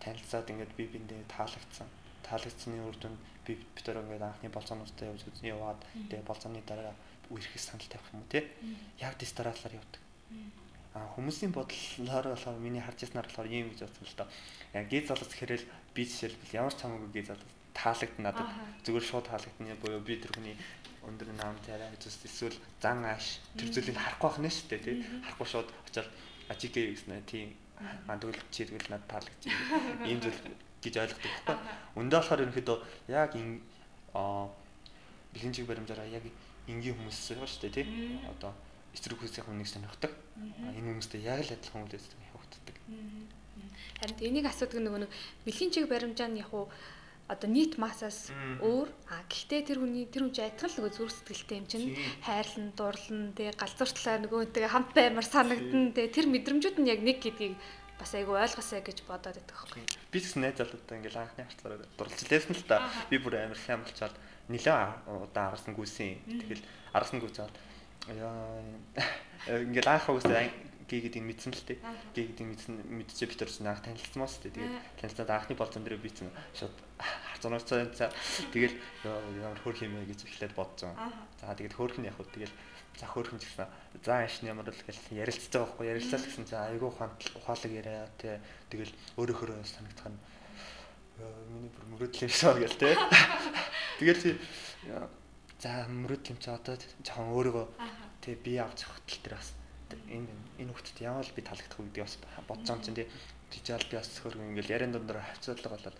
Танилцаад 0.01 0.50
ингээд 0.50 0.74
би 0.75 0.84
биндээ 0.89 1.29
таалагдсан. 1.29 1.88
Таалагдсны 2.25 2.81
үр 2.81 2.98
дүнд 2.98 3.17
би 3.46 3.53
битээр 3.77 4.01
ингээд 4.01 4.25
анхны 4.25 4.50
болцоонуудтай 4.50 5.13
явж 5.13 5.24
яваад 5.46 5.79
тэгээ 6.10 6.25
болцооны 6.25 6.62
дараа 6.65 6.93
үерхэх 7.29 7.62
санал 7.62 7.88
тавих 7.88 8.10
юм 8.12 8.25
уу 8.25 8.29
те. 8.34 8.50
Яг 9.00 9.15
дистаралаар 9.22 9.77
явдаг. 9.77 10.01
А 10.93 11.08
хүмүүсийн 11.15 11.55
бодлоор 11.55 12.36
болохоор 12.36 12.60
миний 12.60 12.84
харж 12.84 13.08
ирснээр 13.08 13.29
болохоор 13.29 13.48
ийм 13.48 13.72
гэж 13.72 13.79
бодсон 13.88 14.05
л 14.10 14.17
доо. 14.20 14.27
Яг 14.75 14.86
гээ 14.91 15.08
залуус 15.08 15.31
гэхэрэл 15.31 15.65
би 15.96 16.01
жишээлбэл 16.03 16.58
ямар 16.60 16.75
ч 16.75 16.84
хамаагүй 16.84 17.12
гээ 17.15 17.29
залуус 17.31 17.51
таалагдана 17.72 18.25
надад. 18.36 18.50
Зүгээр 18.84 19.05
шууд 19.08 19.25
таалагдана 19.31 19.79
буюу 19.79 20.03
би 20.03 20.20
тэр 20.20 20.36
хүний 20.36 20.55
өндөр 21.08 21.34
нам 21.34 21.55
царай 21.65 21.89
гэж 21.96 22.03
эсвэл 22.12 22.58
зан 22.84 23.01
ааш 23.05 23.41
тэр 23.58 23.74
зүйлийг 23.74 23.98
харахгүй 23.98 24.29
байх 24.29 24.39
нь 24.43 24.53
шүү 24.53 24.67
дээ 24.70 24.81
тий 24.86 24.96
харахгүй 25.25 25.48
шууд 25.50 25.70
очиад 25.89 26.10
ажигээ 26.53 26.86
гэснэ 26.93 27.15
тий 27.25 27.43
а 28.07 28.17
тэгвэл 28.17 28.41
чи 28.51 28.65
тэгвэл 28.65 28.91
надад 28.91 29.09
таалагдчих 29.09 29.53
ийм 30.05 30.19
зүйл 30.21 30.39
гэж 30.81 30.95
ойлгодог 30.97 31.33
байхгүй. 31.45 31.57
Өндөө 32.01 32.19
болохоор 32.19 32.43
ерөнхийдөө 32.45 32.77
яг 33.09 33.31
энэ 33.38 33.59
а 34.13 34.50
бэлэн 35.33 35.53
чиг 35.53 35.65
баримжаараа 35.69 36.07
яг 36.09 36.25
энгийн 36.67 36.95
хүмүүс 36.97 37.38
байгаа 37.38 37.50
шүү 37.50 37.61
дээ 37.69 37.75
тий. 37.81 37.85
Одоо 38.27 38.51
эсрэг 38.93 39.17
хүмүүсийн 39.17 39.45
хүнийг 39.45 39.69
сонирхдаг. 39.69 40.11
Энэ 40.77 40.88
хүмүүстэй 40.89 41.21
яг 41.23 41.41
л 41.45 41.53
адилхан 41.55 41.85
үйлс 41.85 42.07
явагддаг. 42.33 42.75
Харин 44.01 44.17
энийг 44.19 44.45
асуудаг 44.50 44.81
нөгөө 44.81 45.01
нэг 45.05 45.11
бэлгийн 45.45 45.71
чиг 45.71 45.85
баримжаа 45.88 46.27
нь 46.27 46.41
яг 46.41 46.51
уу 46.51 46.67
одоо 47.31 47.47
нийт 47.47 47.79
массаас 47.79 48.27
өөр. 48.59 48.91
А 49.07 49.23
гэхдээ 49.31 49.61
тэр 49.71 49.79
хүний 49.79 50.05
тэр 50.11 50.27
хүн 50.27 50.35
чинь 50.35 50.51
адилхан 50.51 50.67
л 50.67 50.77
нөгөө 50.83 50.93
зүрх 51.00 51.15
сэтгэлтэй 51.15 51.57
юм 51.63 51.67
чинь. 51.71 51.95
Хайрлан 52.27 52.67
дурлан 52.75 53.21
тэгээ 53.39 53.55
галзууртлаа 53.55 54.15
нөгөөтэйгээ 54.19 54.73
хамт 54.75 54.91
баймар 54.91 55.25
санагдан 55.25 55.95
тэгээ 55.95 56.11
тэр 56.11 56.27
мэдрэмжүүд 56.27 56.77
нь 56.83 56.91
яг 56.91 57.00
нэг 57.00 57.17
гэдгийг 57.23 57.55
бас 57.95 58.11
айгу 58.11 58.35
ойлгосоо 58.35 58.83
гэж 58.83 59.07
бодоод 59.07 59.39
байдаг 59.39 59.55
байхгүй. 59.55 59.83
Би 60.11 60.19
ч 60.19 60.35
найз 60.35 60.59
залуутай 60.59 61.00
ингээл 61.00 61.23
анхны 61.23 61.47
харцаараа 61.47 61.88
дурлж 61.95 62.19
лээсэн 62.27 62.55
л 62.59 62.67
та. 62.67 62.83
Би 63.07 63.15
бүр 63.21 63.39
амар 63.39 63.55
хямлчаад 63.55 64.15
нэлээ 64.51 64.75
удаа 65.07 65.55
аргасан 65.55 65.77
гүйсэн. 65.77 66.19
Тэгэл 66.27 66.65
аргасан 66.91 67.21
гүйцээд 67.23 67.55
Яа 68.09 68.33
ингээд 69.61 69.88
анх 69.88 70.09
уусаа 70.09 70.50
гээ 70.91 71.07
гэдэг 71.07 71.24
мэдсэн 71.24 71.55
л 71.55 71.63
тээ. 71.63 71.79
Гээ 72.12 72.25
гэдэг 72.36 72.45
мэдсэн 72.51 72.74
мэдчихээ 72.91 73.31
битэр 73.31 73.48
чинь 73.48 73.71
анх 73.71 73.79
танилцсан 73.79 74.19
маа 74.19 74.27
шүү 74.27 74.51
дээ. 74.51 74.55
Тэгээд 74.60 74.75
танилцаад 75.00 75.31
анхны 75.31 75.55
болцон 75.55 75.83
дээр 75.88 76.03
би 76.03 76.12
чинь 76.12 76.27
шууд 76.51 76.75
харцуунаарцаа 77.00 77.88
за 77.95 78.12
тэгэл 78.51 78.75
ямар 79.07 79.60
хөр 79.63 79.75
хэмээ 79.79 80.12
гэж 80.12 80.19
эхлээд 80.27 80.51
бодсон. 80.51 80.91
За 81.39 81.55
тэгээд 81.55 81.79
хөөрх 81.79 81.95
нь 82.03 82.12
яг 82.12 82.19
хөө 82.19 82.27
тэгэл 82.36 82.55
за 83.00 83.05
хөөрх 83.07 83.31
нь 83.31 83.39
гэсэн. 83.39 83.71
За 84.03 84.19
ашны 84.19 84.51
ямар 84.51 84.67
л 84.67 84.75
гэл 84.75 85.00
ярилцаж 85.15 85.48
байгаа 85.55 85.63
байхгүй. 85.71 85.88
Ярилцал 85.95 86.24
гэсэн 86.27 86.45
за 86.51 86.67
айгүй 86.67 86.91
ухаалаг 86.91 87.71
яриа 87.71 88.12
тий 88.19 88.36
тэгэл 88.67 88.91
өөрөөхөө 89.15 89.63
санагдах 89.63 90.12
нь 90.12 90.19
миний 91.55 91.71
бүр 91.71 91.86
мөрөдлөө 91.95 92.27
шоо 92.27 92.60
гэл 92.60 92.75
тий. 92.75 92.95
Тэгэл 94.03 94.36
за 95.62 95.86
мөрөд 95.88 96.33
юм 96.33 96.38
чи 96.41 96.50
одоо 96.50 96.75
жоохон 97.05 97.31
өөрийгөө 97.38 97.65
тий 98.25 98.36
би 98.36 98.57
авч 98.57 98.83
тал 98.83 98.98
дээр 99.05 99.38
бас 99.38 99.53
энэ 100.10 100.31
энэ 100.62 100.71
хүүхдэд 100.71 101.00
ямар 101.01 101.27
би 101.36 101.41
таалагдах 101.41 101.79
вэ 101.79 101.86
гэдэг 101.89 102.03
бас 102.05 102.15
бодож 102.48 102.67
байгаа 102.67 102.75
юм 102.75 102.86
чинь 102.86 102.98
тий 103.00 103.07
тийчаал 103.51 103.86
би 103.89 103.95
бас 103.98 104.10
хөргөн 104.19 104.50
ингээл 104.51 104.74
яриан 104.75 104.93
дундаар 104.93 105.21
хавцуулга 105.21 105.69
болоод 105.74 105.98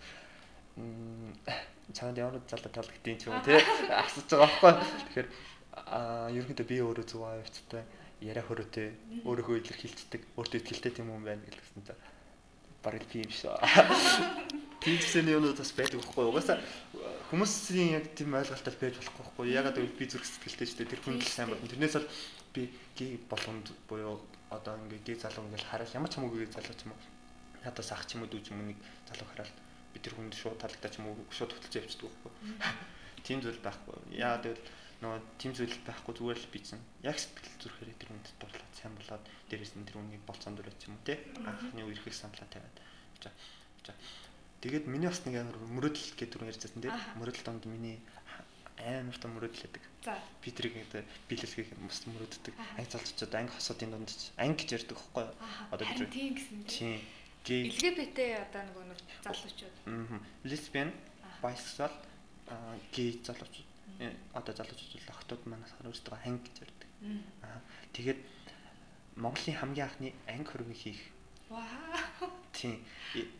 чамд 1.96 2.16
ямар 2.18 2.40
залуу 2.48 2.72
таалагдтiin 2.72 3.18
ч 3.20 3.28
юм 3.28 3.36
уу 3.36 3.46
тий 3.46 3.60
асууж 4.02 4.28
байгаа 4.32 4.48
байхгүй 4.62 4.72
тэгэхээр 5.08 5.28
а 5.72 6.28
ерөнхийдөө 6.32 6.66
би 6.68 6.76
өөрөө 6.80 7.06
зөв 7.08 7.22
авьцтай 7.28 7.84
яриа 8.20 8.44
хөрөөтэй 8.46 8.88
өөрийнхөө 9.28 9.56
илэрхийлцдэг 9.60 10.22
өөртөө 10.38 10.60
ихтэй 10.62 10.92
тийм 10.94 11.12
юм 11.12 11.24
байна 11.26 11.42
гэсэн 11.44 11.84
та 11.84 11.94
бараг 12.82 13.04
тийм 13.10 13.30
шүү. 13.30 13.54
Тиймсэний 14.82 15.38
юмуд 15.38 15.58
бас 15.58 15.70
байдаг 15.72 16.02
байхгүй? 16.02 16.26
Угаасаа 16.26 16.58
хүмүүсийн 17.30 17.94
яг 18.02 18.06
тийм 18.18 18.34
ойлголтол 18.34 18.78
байж 18.82 18.98
болохгүй 18.98 19.22
байхгүй? 19.22 19.46
Ягаад 19.54 19.76
гэвэл 19.78 19.98
би 19.98 20.06
зүрх 20.10 20.26
сэтгэлтэй 20.26 20.66
дээ. 20.82 20.90
Тэр 20.90 21.02
хүн 21.06 21.22
л 21.22 21.30
сайн 21.30 21.48
болно. 21.54 21.70
Тэрнээс 21.70 21.94
бол 21.94 22.08
би 22.54 22.68
гээ 22.96 23.24
болгонд 23.28 23.72
буюу 23.88 24.20
одоо 24.52 24.76
ингээ 24.84 25.00
гээ 25.06 25.16
залуу 25.24 25.48
ингээл 25.48 25.70
хараад 25.70 25.96
ямар 25.96 26.10
ч 26.12 26.20
хамаагүй 26.20 26.46
залуу 26.52 26.76
ч 26.76 26.84
юм 26.84 26.92
уу. 26.92 27.02
Надаас 27.64 27.90
ах 27.92 28.04
ч 28.04 28.14
юм 28.14 28.22
уу 28.22 28.30
дүү 28.30 28.40
ч 28.44 28.52
юм 28.52 28.60
уу 28.60 28.68
нэг 28.70 28.78
залуу 29.08 29.28
хараад 29.32 29.56
би 29.92 29.98
тэр 30.00 30.14
хүнд 30.16 30.36
шууд 30.36 30.60
таалагдаж 30.60 30.92
юм 31.00 31.06
уу 31.08 31.16
шууд 31.32 31.52
хөтлөж 31.56 31.74
явчихдаг 31.80 32.12
байхгүй? 32.12 32.32
Тийм 33.24 33.38
зүйл 33.40 33.60
байхгүй. 33.64 33.96
Яагаад 34.18 34.44
гэвэл 34.44 34.64
нөгөө 35.02 35.20
тийм 35.40 35.52
зүйл 35.56 35.76
байхгүй 35.88 36.12
зүгээр 36.14 36.40
л 36.42 36.52
бичсэн. 36.52 36.80
Яг 37.02 37.16
сэтгэл 37.16 37.58
зүрхээр 37.58 37.90
тэр 37.96 38.10
хүнд 38.12 38.26
дурлаад 38.38 38.72
сайн 38.76 38.94
болоод 38.94 39.24
дээрээс 39.48 39.72
нь 39.78 39.86
тэр 39.88 39.96
хүнийг 39.98 40.22
болцоонд 40.28 40.60
өрөөч 40.60 40.80
юм 40.86 40.94
уу 40.98 41.06
те. 41.06 41.18
Анхны 41.42 41.82
үерхэл 41.86 42.14
саналаа 42.14 42.48
тавиад. 42.50 42.76
За. 43.22 43.30
За. 43.86 43.92
Тэгээд 44.62 44.86
миний 44.86 45.10
бас 45.10 45.22
нэг 45.26 45.42
амар 45.42 45.58
мөрөдөл 45.58 46.14
гэдэг 46.14 46.30
түрүү 46.30 46.50
ярьжсэн 46.54 46.82
те. 46.86 46.94
Мөрөдөл 47.18 47.46
донд 47.46 47.66
миний 47.66 47.98
амар 48.82 49.16
том 49.18 49.32
мөрөдлөдөг. 49.38 49.82
За. 50.04 50.18
Би 50.42 50.50
тэрийг 50.50 50.76
одоо 50.90 51.02
биелэлхийг 51.30 51.70
бас 51.78 52.02
мөрөддөг. 52.06 52.54
Анги 52.78 52.90
залчууд 52.90 53.34
анги 53.34 53.52
хосуудын 53.54 53.90
дунд 53.94 54.10
анги 54.36 54.58
гэж 54.62 54.70
ярьдаг 54.82 54.98
байхгүй 54.98 55.22
юу? 55.22 55.34
Одоо 55.70 55.84
би 55.86 56.06
тийм 56.10 56.34
гэсэн 56.34 56.58
тийм. 56.66 57.00
Гей. 57.42 57.70
LGBT 57.70 58.18
одоо 58.46 58.62
нөгөө 58.70 58.84
нэг 58.90 59.00
залуучууд. 59.26 59.76
Аа. 59.86 60.18
Лесбиан, 60.46 60.90
bisexual, 61.42 61.94
гей 62.94 63.18
залуучууд 63.22 63.72
Э, 63.98 64.10
одоо 64.32 64.54
залуучууд 64.54 64.92
бол 65.06 65.14
охтууд 65.14 65.42
манаас 65.46 65.72
харуулдаг 65.78 66.18
ханг 66.24 66.42
гэж 66.42 66.56
ярьдаг. 66.64 66.88
Аа 67.46 67.60
тэгээд 67.92 68.20
Монголын 69.16 69.58
хамгийн 69.60 69.86
анхны 69.86 70.08
анги 70.26 70.48
хөрөгийг 70.48 70.80
хийх. 70.82 71.02
Вау. 71.50 72.30
Тийм. 72.56 72.80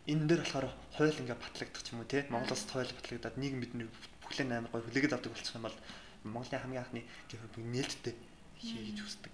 Энэ 0.07 0.27
дээр 0.29 0.41
болохоор 0.45 0.67
хууль 0.95 1.19
ингээ 1.19 1.35
батлагдах 1.35 1.83
юм 1.91 1.99
уу 1.99 2.07
те? 2.07 2.27
Монголоос 2.29 2.63
хууль 2.69 2.93
батлагдаад 2.93 3.35
нийгэм 3.41 3.59
бидний 3.59 3.87
бүхлээ 4.23 4.47
амар 4.49 4.71
гой 4.71 4.81
хүлээгээд 4.83 5.15
авдаг 5.15 5.31
болчих 5.31 5.55
юм 5.55 5.67
бол 5.67 5.79
Монголын 6.23 6.61
хамгийн 6.63 6.83
анхны 6.83 7.01
хөрөгийг 7.29 7.67
нээлттэй 7.71 8.15
хийж 8.59 8.99
хүсдэг. 9.03 9.33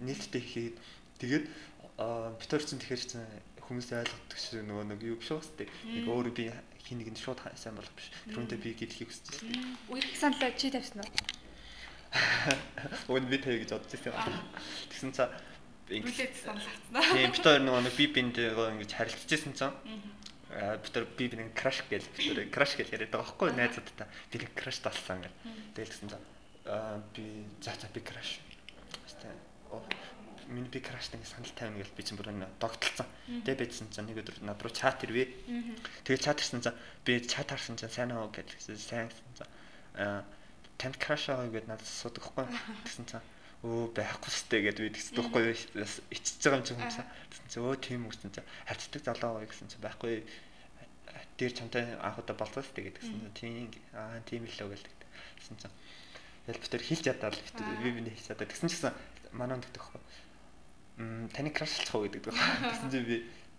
Нээлттэй 0.00 0.42
хийгээд 0.42 0.76
тэгээд 1.18 1.44
битэр 2.38 2.62
чинь 2.62 2.80
тэгэхэр 2.80 3.02
чинь 3.02 3.26
хүмүүс 3.66 3.88
ойлгодог 3.90 4.38
шиг 4.38 4.62
нөгөө 4.66 4.84
нэг 4.94 5.00
юу 5.04 5.18
биш 5.18 5.30
үү? 5.34 5.42
Нэг 5.66 6.06
өөр 6.06 6.30
би 6.34 6.50
хин 6.86 6.98
нэгэнд 7.02 7.18
шууд 7.18 7.42
сайн 7.54 7.74
болох 7.78 7.94
биш. 7.94 8.10
Тэрүүндээ 8.30 8.58
би 8.62 8.70
гэдгийг 8.78 9.10
хүсэж 9.10 9.46
байна. 9.46 9.78
Үеийг 9.90 10.16
саналаа 10.18 10.50
чи 10.54 10.70
тавьсан 10.70 11.02
уу? 11.02 11.10
Өн 13.14 13.30
би 13.30 13.38
тавь 13.38 13.58
гэж 13.62 13.70
бодож 13.74 13.94
байсан. 13.94 14.34
Тэгсэн 14.90 15.14
цаа 15.14 15.30
Үлээд 15.90 16.34
санал 16.38 16.62
авцгаа. 16.62 17.02
Тийм 17.18 17.34
бид 17.34 17.42
хоёр 17.42 17.62
нөгөө 17.66 17.94
би 17.98 18.04
бинтэйгээ 18.14 18.70
ингэж 18.78 18.90
харилцажсэн 18.94 19.54
цаа. 19.58 19.74
Аа 20.50 20.76
бид 20.82 20.94
хоёр 20.94 21.06
би 21.14 21.28
биний 21.28 21.50
краш 21.54 21.82
гэж 21.86 22.04
бид 22.16 22.26
хоёр 22.34 22.50
краш 22.50 22.74
гэж 22.74 22.88
яриад 22.90 23.14
байгаа 23.14 23.26
байхгүй 23.30 23.50
найзуудтай. 23.54 24.08
Би 24.30 24.38
краш 24.54 24.78
талсан 24.82 25.22
гэл. 25.22 25.38
Тэгэл 25.74 25.92
тэгсэн 25.94 26.10
цаа. 26.10 26.22
Аа 26.66 26.98
би 27.14 27.46
за 27.62 27.74
за 27.78 27.86
би 27.94 28.00
краш. 28.00 28.42
Хэвээ 29.06 30.10
миний 30.50 30.68
би 30.68 30.80
краш 30.80 31.10
нэг 31.12 31.22
санал 31.26 31.50
тавина 31.54 31.78
гэж 31.78 31.90
би 31.94 32.02
чинь 32.02 32.18
бүр 32.18 32.34
энэ 32.34 32.48
догтлцсан. 32.58 33.06
Тэгээ 33.46 33.54
байжсан 33.54 33.88
чинь 33.94 34.06
нэг 34.10 34.18
өдөр 34.18 34.42
над 34.42 34.58
руу 34.58 34.74
чат 34.74 34.98
ирвэ. 35.06 35.30
Тэгээ 36.02 36.24
чат 36.26 36.42
ирсэн 36.42 36.60
чинь 36.60 36.78
би 37.06 37.22
чат 37.22 37.54
харсан 37.54 37.78
чинь 37.78 37.90
сайн 37.90 38.10
аа 38.10 38.26
гэж 38.26 38.58
сайн 38.58 39.06
гэсэн 39.06 39.46
аа 39.94 40.26
танд 40.74 40.98
краш 40.98 41.30
аа 41.30 41.46
гэдээ 41.46 41.70
надад 41.70 41.86
асуудаг 41.86 42.26
хгүй. 42.26 42.46
Тэгсэн 42.84 43.06
чинь 43.06 43.22
өө 43.60 43.92
байхгүй 43.92 44.32
сте 44.32 44.56
гэд 44.64 44.78
би 44.80 44.88
тэгсэн 44.94 45.16
байхгүй 45.20 45.52
иччихэж 46.12 46.42
байгаа 46.44 46.60
юм 46.60 46.66
чинь 46.66 46.78
хүмүүс. 46.80 46.98
Тэгсэн 47.00 47.48
чинь 47.52 47.64
өө 47.64 47.76
тийм 47.80 48.00
үгсэн 48.08 48.32
чинь 48.32 48.48
харцдаг 48.64 49.02
залуу 49.04 49.36
аа 49.36 49.48
гэсэн 49.48 49.68
чинь 49.68 49.84
байхгүй 49.84 50.14
дээр 51.36 51.52
чамтай 51.52 51.84
анх 52.00 52.20
удаа 52.20 52.36
болцоо 52.36 52.64
сте 52.64 52.88
гэдгсэн 52.88 53.36
тийм 53.36 53.68
аа 53.92 54.20
тийм 54.24 54.48
л 54.48 54.56
лөө 54.56 54.76
гэлдэг. 54.76 54.96
Тэгсэн 55.40 55.56
чинь 55.60 55.76
Ял 56.48 56.56
битэр 56.56 56.82
хилж 56.82 57.04
ядаад 57.04 57.36
л 57.36 57.44
битэр 57.44 57.68
би 57.84 57.90
биний 57.92 58.14
хийж 58.16 58.32
чадаа. 58.32 58.48
Тэгсэн 58.48 58.72
чинь 58.72 58.96
манаа 59.36 59.60
нэгдэх 59.60 59.76
байхгүй 59.76 61.30
таны 61.36 61.50
крашлах 61.52 61.94
уу 61.94 62.08
гэдэг. 62.08 62.26
Тэгсэн 62.32 62.90
чинь 62.90 63.06
би 63.06 63.16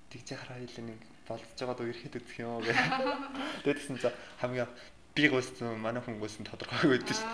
тэгж 0.09 0.33
хараа 0.33 0.59
хэлээ 0.59 0.85
нэг 0.89 0.99
болцож 1.29 1.59
байгааг 1.61 1.87
ирэхэд 1.87 2.17
үзэх 2.19 2.41
юм 2.41 2.57
уу 2.57 2.65
гэх. 2.65 2.77
Тэгээд 3.63 3.79
гэсэн 3.79 3.97
чинь 4.01 4.17
хамгийн 4.41 4.69
би 5.13 5.23
гүйсэн 5.29 5.77
манай 5.77 6.01
хүн 6.01 6.17
гүйсэн 6.17 6.45
тодорхойгүй 6.49 6.99
байдаг 6.99 7.15
шүү. 7.15 7.29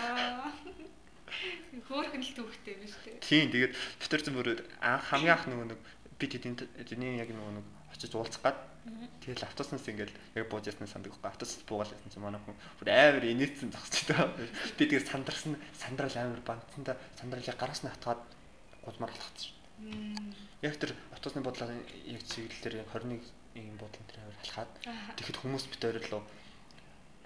Хөөхөн 1.86 2.22
л 2.24 2.34
төвхтэй 2.34 2.74
биш 2.82 2.94
үү? 3.06 3.22
Тийм 3.22 3.52
тэгээд 3.54 3.72
зэн 4.26 4.34
бүр 4.34 4.48
хамгийн 4.82 5.34
анх 5.36 5.46
нөгөө 5.46 5.66
нэг 5.70 5.80
бид 6.18 6.32
эдийн 6.34 7.20
яг 7.20 7.30
нөгөө 7.30 7.52
нэг 7.62 7.66
очиж 7.94 8.12
уулзах 8.14 8.42
гад 8.42 8.58
тэгэл 9.22 9.44
автобуснаас 9.44 9.86
ингээл 9.88 10.14
яг 10.34 10.46
бууж 10.48 10.66
ясна 10.66 10.86
сандаг 10.88 11.12
байхгүй 11.12 11.30
автобус 11.30 11.62
буугаал 11.68 11.94
ясна 11.94 12.10
чи 12.10 12.18
манай 12.18 12.40
хүн 12.42 12.56
бүр 12.80 12.88
амар 12.90 13.24
инээдсэн 13.24 13.70
зогсож 13.70 14.08
байгаа. 14.08 14.32
Би 14.78 14.84
тэгээд 14.88 15.10
сандарсан 15.12 15.54
сандрал 15.76 16.16
амар 16.16 16.40
бантсанда 16.42 16.96
сандралыг 17.20 17.58
гараас 17.58 17.82
нь 17.84 17.92
хатгаад 17.92 18.22
гудмаар 18.84 19.12
алхацсан. 19.12 19.52
Яг 20.62 20.74
тэр 20.80 20.96
автобусны 21.12 21.44
бодлоо 21.44 21.68
яг 21.70 22.22
чиглэлээр 22.26 22.82
яг 22.82 22.88
21 22.90 23.22
ийм 23.54 23.76
бодлон 23.76 24.06
тэр 24.08 24.24
аваар 24.24 24.38
алхаад 24.42 24.70
тэгэхэд 25.18 25.38
хүмүүс 25.42 25.64
бит 25.68 25.84
ойрлоо 25.84 26.22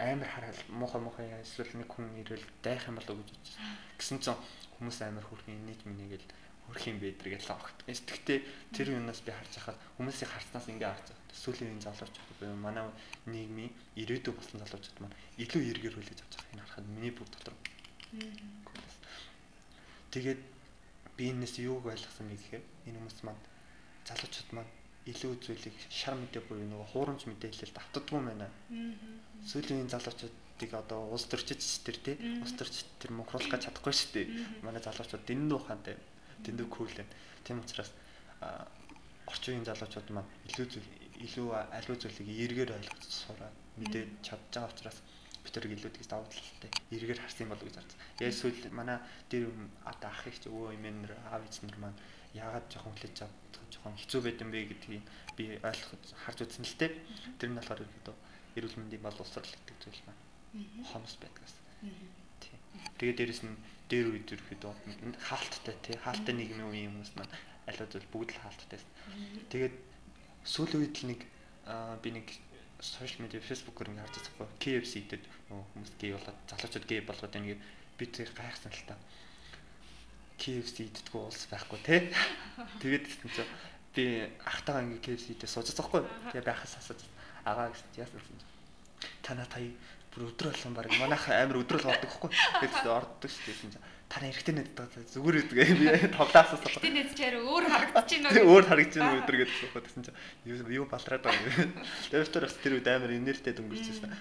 амар 0.02 0.28
хараад 0.28 0.58
муухай 0.68 1.00
муухай 1.00 1.26
эсвэл 1.42 1.72
нэг 1.78 1.88
хүн 1.90 2.10
ирэл 2.20 2.44
дайх 2.62 2.86
юм 2.90 2.98
болов 2.98 3.22
гэж 3.22 3.30
бодсон. 3.30 3.62
Гэсэн 3.98 4.18
чинь 4.18 4.40
хүмүүс 4.74 4.98
амар 5.06 5.24
хүрхэн 5.26 5.62
нийт 5.66 5.82
минийгээл 5.86 6.26
хөрх 6.66 6.84
юм 6.88 6.98
бэдэр 6.98 7.28
гэж 7.36 7.44
логт. 7.50 7.78
Гэхдээ 7.86 8.38
тэр 8.72 8.96
юунаас 8.96 9.20
би 9.22 9.30
харж 9.34 9.52
байхад 9.58 9.78
хүмүүсийг 9.98 10.30
харснаас 10.30 10.66
ингээ 10.70 10.90
харж 10.90 11.06
байгаа. 11.10 11.30
Сүүлийн 11.32 11.72
энэ 11.74 11.84
залуучууд 11.86 12.38
буюу 12.38 12.56
манай 12.56 12.86
нийгмийн 13.26 13.72
ирээдүй 13.98 14.32
болсон 14.32 14.62
залуучууд 14.62 14.98
маань 15.02 15.16
илүү 15.42 15.62
эргээр 15.70 15.96
хүлээж 15.96 16.20
авч 16.22 16.34
байгаа 16.38 16.52
энэ 16.52 16.62
харахад 16.62 16.86
миний 16.92 17.12
бүх 17.12 17.28
дотор. 17.30 17.54
Тэгээд 20.12 20.40
би 21.16 21.24
энэс 21.32 21.54
юуг 21.60 21.86
ойлгосон 21.88 22.30
нэг 22.30 22.40
гэхээр 22.40 22.64
энэ 22.88 22.98
хүмүүс 23.00 23.18
маань 23.26 23.42
залуучууд 24.06 24.50
маань 24.54 24.72
илүү 25.10 25.32
зүйлийг 25.42 25.76
шар 25.90 26.14
мэдээ 26.14 26.42
буюу 26.46 26.62
нөгөө 26.62 26.88
хуурамч 26.94 27.26
мэдээлэлд 27.26 27.76
автдаггүй 27.78 28.20
байна. 28.22 28.46
Сүүлийн 29.50 29.90
залуучуудыг 29.90 30.70
одоо 30.78 31.10
улс 31.10 31.26
төрчид 31.26 31.58
тэр 31.58 31.98
тий 32.06 32.16
улс 32.38 32.54
төрчид 32.54 32.88
тэр 33.02 33.10
мөнхруулах 33.18 33.50
гэж 33.50 33.66
чадахгүй 33.66 33.90
шүү 33.90 34.10
дээ. 34.14 34.26
Манай 34.62 34.82
залуучууд 34.82 35.26
дэндүү 35.26 35.58
ухаантай 35.58 35.98
дэндүү 36.46 36.66
кул 36.70 36.86
байна. 36.86 37.10
Тийм 37.42 37.58
учраас 37.66 37.90
орчин 39.26 39.58
үеийн 39.58 39.66
залуучууд 39.66 40.08
маань 40.14 40.30
илүү 40.46 40.66
зүйл 40.70 40.88
илүү 41.26 41.46
аливаа 41.50 41.98
зүйлийг 41.98 42.28
эргээр 42.46 42.74
ойлгож 42.78 43.02
сураад 43.06 43.56
мэдээд 43.82 44.10
чадж 44.22 44.42
байгаа 44.54 44.70
учраас 44.70 44.98
бид 45.42 45.52
тэр 45.52 45.66
илүү 45.66 45.92
тэгс 45.92 46.10
давуу 46.10 46.26
талтай 46.30 46.70
эргээр 46.94 47.20
харсан 47.22 47.50
болов 47.50 47.66
гэж 47.66 47.76
харсан. 47.78 47.98
Сүүл 48.18 48.70
манай 48.70 48.98
дээр 49.30 49.50
одоо 49.84 50.10
ах 50.10 50.26
их 50.30 50.38
өвөө 50.46 50.78
эмээнэр 50.78 51.12
аав 51.34 51.42
эзнэр 51.46 51.78
маань 51.82 51.98
яагаад 52.32 52.66
жоохон 52.70 52.94
хүлээж 52.94 53.26
авах 53.26 53.52
жоохон 53.72 53.98
хэцүү 53.98 54.20
байд 54.22 54.38
юм 54.40 54.50
бэ 54.54 54.70
гэдгийг 54.70 55.04
би 55.36 55.44
ойлгож 55.58 56.04
харж 56.24 56.38
үзсэн 56.46 56.64
л 56.64 56.76
дээ. 56.78 56.92
Тэр 57.40 57.50
нь 57.50 57.58
болохоор 57.58 57.82
ерөөдөө 57.82 58.16
эрүүл 58.56 58.78
мэндийн 58.78 59.02
боловсрал 59.02 59.48
гэдэг 59.48 59.76
зүйл 59.80 60.02
маань 60.06 60.22
хомс 60.86 61.16
байдгаас. 61.18 61.54
Тэгээд 63.00 63.18
дээрэс 63.18 63.42
нь 63.48 63.56
дээр 63.88 64.06
үед 64.12 64.28
ерөөдөө 64.28 64.72
хаалттай 65.28 65.76
тий 65.82 65.96
хаалттай 65.98 66.34
нийгмийн 66.36 66.70
үеийн 66.70 66.92
хүмүүс 66.92 67.12
маань 67.16 67.32
аливаа 67.68 67.88
зүйл 67.88 68.12
бүгд 68.12 68.30
л 68.36 68.42
хаалттайсэн. 68.44 68.90
Тэгээд 69.52 69.74
сүүлийн 70.44 70.80
үед 70.84 70.96
л 71.00 71.08
нэг 71.10 71.20
би 72.04 72.08
нэг 72.12 72.26
сошиал 72.82 73.22
медиа 73.22 73.38
фэйсбүүкээр 73.46 73.90
ингэ 73.94 74.02
харж 74.02 74.26
байгаа 74.34 74.58
KFC 74.58 75.06
дээр 75.06 75.22
хүмүүс 75.46 75.92
гей 76.02 76.12
болоод 76.18 76.38
залуучууд 76.50 76.86
гей 76.90 77.00
болгоод 77.06 77.38
ингэ 77.38 77.56
би 77.94 78.04
тэг 78.10 78.34
гайхсан 78.34 78.74
л 78.74 78.82
та. 78.90 78.98
KFC 80.42 80.90
иддэггүй 80.90 81.22
улс 81.22 81.46
байхгүй 81.46 81.78
те. 81.86 82.10
Тэгээд 82.82 83.06
гэсэн 83.06 83.30
чинь 83.30 83.52
би 83.94 84.04
ахтайгаа 84.42 84.82
ингээ 84.82 85.14
KFC 85.14 85.38
дээр 85.38 85.52
сууж 85.54 85.70
байгаа 85.70 86.02
байхгүй. 86.02 86.02
Тэгээ 86.34 86.48
байхаас 86.50 86.74
асууж 86.82 87.00
агаа 87.46 87.70
гэсэн 87.70 88.02
яасан 88.02 88.18
чинь 88.18 88.42
танаа 89.22 89.46
тая 89.46 89.70
бүр 90.12 90.28
өдрө 90.28 90.52
болгон 90.52 90.74
баг 90.76 90.92
манайх 91.00 91.24
амар 91.32 91.58
өдрөл 91.64 91.88
ордог 91.88 92.08
байхгүй. 92.12 92.30
Тэгээд 92.60 92.86
ордог 92.92 93.30
шүү 93.32 93.44
дээ 93.48 93.60
чинь 93.64 93.76
танаа 94.12 94.28
эргэтэй 94.28 94.54
нэддэг 94.60 95.08
зүгээр 95.08 95.36
үдэг 95.40 95.56
би 95.56 95.86
тоглоосоо 96.12 96.60
эргэтэй 96.60 96.92
нэдчээр 96.92 97.36
өөр 97.40 97.64
харагдаж 97.72 98.08
байна 98.12 98.28
уу 98.44 98.52
өөр 98.52 98.64
харагдаж 98.68 98.96
байна 99.00 99.20
өдөр 99.24 99.36
гэж 99.40 99.50
бодсон 99.72 100.04
гэсэн 100.04 100.04
чинь 100.44 100.76
юу 100.76 100.84
балраад 100.84 101.24
байгаа 101.24 101.48
юм. 101.64 101.72
Тэр 102.12 102.44
бас 102.44 102.56
тэр 102.60 102.76
үед 102.76 102.88
амар 102.92 103.16
инерттэй 103.16 103.56
дөнгөрчихсэн. 103.56 104.12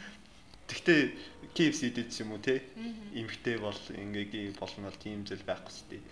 Тэгтээ 0.72 1.00
KFC 1.52 1.92
ч 2.08 2.24
юм 2.24 2.32
уу 2.32 2.40
те 2.40 2.64
эмхтэй 3.12 3.60
бол 3.60 3.76
ингээ 3.92 4.56
болно 4.56 4.88
бол 4.88 4.96
тийм 4.96 5.28
зүйл 5.28 5.44
байхгүй 5.44 5.76
шүү 5.76 5.88
дээ. 5.92 6.04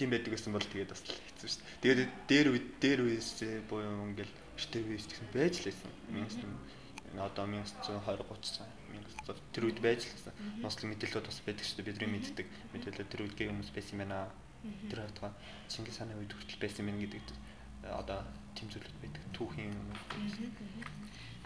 Тийм 0.00 0.08
байдаг 0.08 0.32
гэсэн 0.32 0.56
бол 0.56 0.64
тэгээд 0.64 0.88
бас 0.88 1.04
хэцүү 1.04 1.48
шүү 1.52 1.60
дээ. 1.60 1.84
Тэгээд 1.84 2.10
дээр 2.32 2.46
үе 2.56 2.60
дээр 2.80 3.00
үеэс 3.04 3.28
буюу 3.68 4.08
ингээл 4.08 4.32
штэ 4.56 4.80
үеэс 4.80 5.04
гэсэн 5.04 5.28
байж 5.36 5.60
л 5.60 5.68
байсан. 5.68 5.92
Одоо 7.18 7.44
1920 7.46 8.06
30 8.06 8.62
1900 9.26 9.54
тэр 9.54 9.64
үед 9.66 9.80
байж 9.82 10.06
л. 10.06 10.30
Нослог 10.62 10.90
мэдээлэлүүд 10.94 11.26
бас 11.26 11.40
байдаг 11.42 11.64
шүү 11.66 11.76
дээ. 11.82 11.88
Бидний 11.90 12.10
мэддэг 12.14 12.46
мэдээлэл 12.74 13.10
тэр 13.10 13.22
гэх 13.34 13.50
хүмүүс 13.50 13.70
байсан 13.74 13.94
юм 13.98 14.02
байна. 14.06 14.30
Тэр 14.86 15.00
хатгаа 15.08 15.32
Чингис 15.66 15.98
хааны 15.98 16.14
үед 16.20 16.32
хүртэл 16.32 16.62
байсан 16.62 16.86
юм 16.86 16.98
гэдэг 17.02 17.24
одоо 17.90 18.20
тийм 18.54 18.68
зүйлүүд 18.70 18.96
байдаг. 19.02 19.22
Түүхийн 19.34 19.72
юм. 19.74 19.88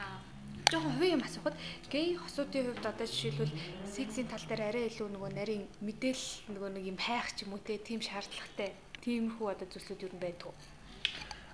Аа 0.03 0.35
жоохон 0.70 0.92
хувийн 0.96 1.20
юм 1.20 1.22
асуухад 1.22 1.57
гей 1.92 2.16
хосуудын 2.16 2.66
хувьд 2.72 2.87
одоо 2.87 3.07
жишээлбэл 3.07 3.53
сексийн 3.94 4.29
тал 4.29 4.44
дээр 4.48 4.62
арай 4.68 4.88
илүү 4.88 5.09
нөгөө 5.12 5.31
нарийн 5.37 5.64
мэдээлэл 5.85 6.57
нөгөө 6.57 6.70
нэг 6.74 6.85
юм 6.88 6.98
хайх 6.98 7.29
ч 7.37 7.44
юм 7.44 7.53
уу 7.53 7.61
те 7.61 7.77
тийм 7.79 8.00
шаардлагатай 8.00 8.72
тиймэрхүү 9.05 9.46
одоо 9.53 9.66
зүйлсүүд 9.68 10.05
юу 10.09 10.12
байдаг 10.16 10.48
вэ? 10.48 10.57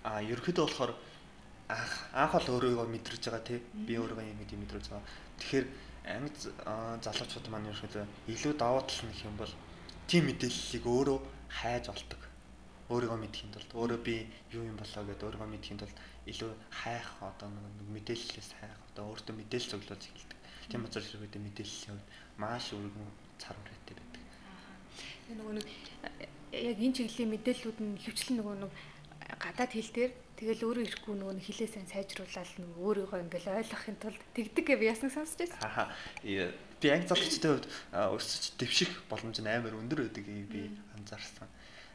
А 0.07 0.23
ерөөхдөө 0.23 0.65
болохоор 0.65 0.93
анх 1.71 1.93
анх 2.13 2.33
бол 2.35 2.49
өөрийгөө 2.55 2.87
мэдрэж 2.91 3.23
байгаа 3.27 3.45
те 3.47 3.63
би 3.87 3.95
өөрийгөө 3.99 4.27
юм 4.27 4.39
гэдэг 4.43 4.59
мэдрэж 4.63 4.85
байгаа. 4.91 5.07
Тэгэхээр 5.39 5.67
амьд 6.15 6.39
залуучууд 7.05 7.47
маань 7.51 7.71
ерөөхдөө 7.71 8.05
илүү 8.35 8.53
даваа 8.59 8.83
тал 8.83 9.03
нөх 9.07 9.21
юм 9.23 9.37
бол 9.39 9.53
тийм 10.11 10.27
мэдээллийг 10.27 10.85
өөрөө 10.87 11.19
хайж 11.61 11.85
олдог 11.95 12.21
өөрийгөө 12.91 13.19
мэдхийн 13.23 13.53
тулд 13.55 13.71
өөрөө 13.79 14.01
би 14.03 14.27
юу 14.51 14.67
юм 14.67 14.75
болоо 14.75 15.03
гэдээ 15.07 15.27
өөрийгөө 15.31 15.51
мэдхийн 15.55 15.79
тулд 15.79 15.97
илүү 16.27 16.51
хайх 16.83 17.09
одоо 17.23 17.49
нэг 17.55 17.87
мэдээллээс 17.95 18.51
хайх 18.59 18.79
одоо 18.91 19.05
өөртөө 19.15 19.35
мэдээлэл 19.39 19.71
цуглуулж 19.71 20.05
эхэлдэг. 20.11 20.39
Тийм 20.67 20.83
учраас 20.85 21.07
хэрвээ 21.07 21.39
мэдээллийн 21.39 21.95
хувьд 21.95 22.09
маш 22.43 22.65
өргөн 22.75 23.11
цар 23.39 23.55
хүрээтэй 23.55 23.95
байдаг. 23.95 24.23
Нөгөө 25.39 25.55
нэг 25.55 25.67
яг 26.51 26.79
энэ 26.83 26.97
чиглэлийн 26.99 27.31
мэдээллүүд 27.31 27.79
нь 27.79 28.01
хөвчлэн 28.03 28.37
нөгөө 28.43 28.57
нэг 28.59 28.73
гадаад 29.39 29.71
хэл 29.71 29.95
дээр 29.95 30.13
тэгэл 30.41 30.65
өөрөө 30.65 30.85
ирэхгүй 30.89 31.15
нөгөө 31.21 31.45
хилээ 31.45 31.69
сайн 31.69 31.89
сайжруулаад 31.93 32.51
нөгөө 32.65 32.81
өөрийгөө 32.81 33.21
ингээл 33.29 33.61
ойлгохын 33.61 33.97
тулд 34.01 34.21
тэгдэг 34.33 34.65
гэж 34.65 34.79
би 34.81 34.89
ясна 34.89 35.13
сонсч 35.13 35.37
байсан. 35.37 35.61
Ахаа. 35.61 35.93
Би 36.25 36.89
анги 36.89 37.07
залуучдын 37.13 37.53
хувьд 37.53 37.69
өсөж 37.93 38.57
дэвших 38.57 39.05
боломж 39.13 39.37
нь 39.37 39.53
амар 39.53 39.77
өндөр 39.77 40.09
байдаг 40.09 40.25
би 40.25 40.73
анзаарсан 40.97 41.49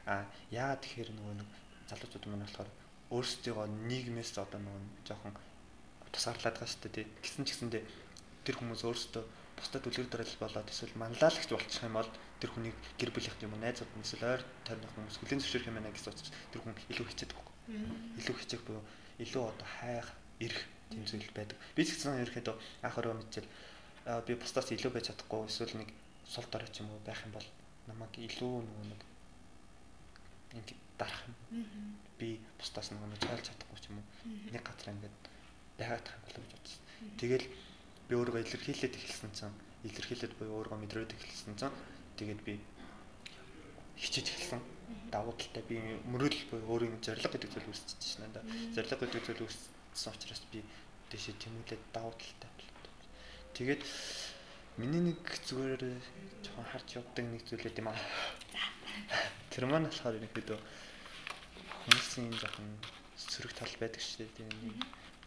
А 0.05 0.21
яагаад 0.53 0.85
тэгэхээр 0.85 1.09
нөгөө 1.17 1.33
нэг 1.41 1.49
залуучууд 1.89 2.25
маань 2.29 2.45
болохоор 2.45 2.69
өөрсдийгөө 3.09 3.65
нийгмээс 3.89 4.37
одоо 4.37 4.61
нөгөө 4.61 4.81
жоохон 5.09 5.33
тусгаарлаад 6.13 6.61
байгаа 6.61 6.69
шүү 6.69 6.81
дээ 6.85 6.93
тий. 6.93 7.05
Гисэн 7.25 7.41
ч 7.41 7.49
гэсэндээ 7.57 7.83
тэр 8.45 8.55
хүмүүс 8.61 8.85
өөрсдөө 8.85 9.23
бусдад 9.55 9.87
үлгэр 9.87 10.07
дуурал 10.11 10.35
болоод 10.39 10.69
эсвэл 10.69 10.99
манлайлагч 10.99 11.49
болчих 11.49 11.83
юм 11.83 11.95
бол 11.95 12.09
тэр 12.39 12.51
хүнийг 12.51 12.75
гэр 12.99 13.11
бүлийнх 13.15 13.39
юм 13.41 13.55
уу 13.55 13.63
найзууд 13.63 13.91
нь 13.95 14.03
эсвэл 14.03 14.27
ойр 14.35 14.43
тойрны 14.67 14.87
хүмүүс 14.91 15.17
хүлэн 15.23 15.41
зөвшөөрөх 15.41 15.69
юм 15.71 15.77
байна 15.79 15.91
гэж 15.95 16.05
бодчих. 16.05 16.35
Тэр 16.51 16.61
хүн 16.61 16.75
илүү 16.91 17.05
хичээдэг. 17.07 17.39
Илүү 18.19 18.35
хичээх 18.35 18.63
буюу 18.67 18.83
илүү 19.23 19.43
одоо 19.47 19.67
хайх, 19.79 20.09
ирэх 20.43 20.61
тийм 20.91 21.03
зүйл 21.07 21.31
байдаг. 21.31 21.57
Би 21.75 21.81
ч 21.87 21.95
гэсэн 21.95 22.21
ерөөхдөө 22.21 22.55
анх 22.83 22.97
ороо 22.99 23.15
мэдчихэл 23.15 23.49
би 24.27 24.33
бусдаас 24.37 24.69
илүү 24.69 24.91
байж 24.93 25.09
чадахгүй 25.09 25.47
эсвэл 25.49 25.79
нэг 25.81 25.89
сул 26.27 26.45
дорой 26.51 26.69
ч 26.69 26.83
юм 26.83 26.91
уу 26.93 27.01
байх 27.07 27.23
юм 27.25 27.33
бол 27.33 27.47
намайг 27.87 28.13
илүү 28.19 28.53
нөгөө 28.67 28.85
нэг 28.91 29.01
ингэ 30.59 30.75
дарах 30.99 31.23
юм. 31.25 31.35
Би 32.19 32.39
бусдаас 32.59 32.91
нэг 32.91 33.01
цайлж 33.23 33.49
чадахгүй 33.49 33.79
ч 33.81 33.89
юм 33.89 33.97
уу. 33.97 34.05
Нэг 34.53 34.61
газар 34.61 34.93
ингээд 34.93 35.17
байгаад 35.79 36.03
тах 36.05 36.15
юм 36.19 36.23
болов 36.27 36.43
гэж 36.43 36.51
бодсон. 36.53 36.81
Тэгэл 37.17 37.45
би 38.09 38.13
өөрийгөө 38.15 38.41
илэрхийлээд 38.45 38.95
эхэлсэн 38.95 39.31
чинь 39.33 39.55
илэрхийлээд 39.87 40.33
буюу 40.37 40.61
өөрийгөө 40.61 40.79
мэдрээд 40.81 41.11
эхэлсэн 41.17 41.55
чинь 41.57 41.75
тэгээд 42.17 42.41
би 42.45 42.53
хичээж 43.97 44.27
эхэлсэн. 44.29 44.61
Давуу 45.09 45.33
талтай 45.33 45.63
би 45.65 45.81
мөрөдөл 46.11 46.45
буюу 46.51 46.69
өөрийн 46.77 47.01
зориг 47.01 47.25
гэдэг 47.25 47.49
зүйл 47.49 47.71
үүсчихэж 47.71 48.21
байна 48.21 48.33
да. 48.37 48.41
Зориг 48.75 48.91
гэдэг 48.91 49.23
зүйл 49.25 49.45
үүссэн 49.47 50.13
учраас 50.13 50.43
би 50.51 50.61
дэшээ 51.09 51.35
тэмүүлээд 51.41 51.83
давуу 51.95 52.13
талтай 52.13 52.51
болов. 52.53 52.93
Тэгээд 53.55 53.81
миний 54.77 55.01
нэг 55.09 55.23
зүгээр 55.47 55.81
жоохон 56.43 56.67
харж 56.69 56.87
явдаг 56.99 57.25
нэг 57.25 57.41
зүйл 57.47 57.65
юм 57.65 57.87
аа. 57.89 57.99
Тэр 59.49 59.65
маань 59.65 59.87
болохоор 59.89 60.19
ерөнхийдөө 60.19 60.59
хүмүүсийн 61.87 62.35
жоохон 62.35 62.69
сөрөг 63.15 63.53
тал 63.55 63.73
байдаг 63.79 64.01
шүү 64.03 64.27
дээ. 64.27 64.51
Тийм 64.51 64.75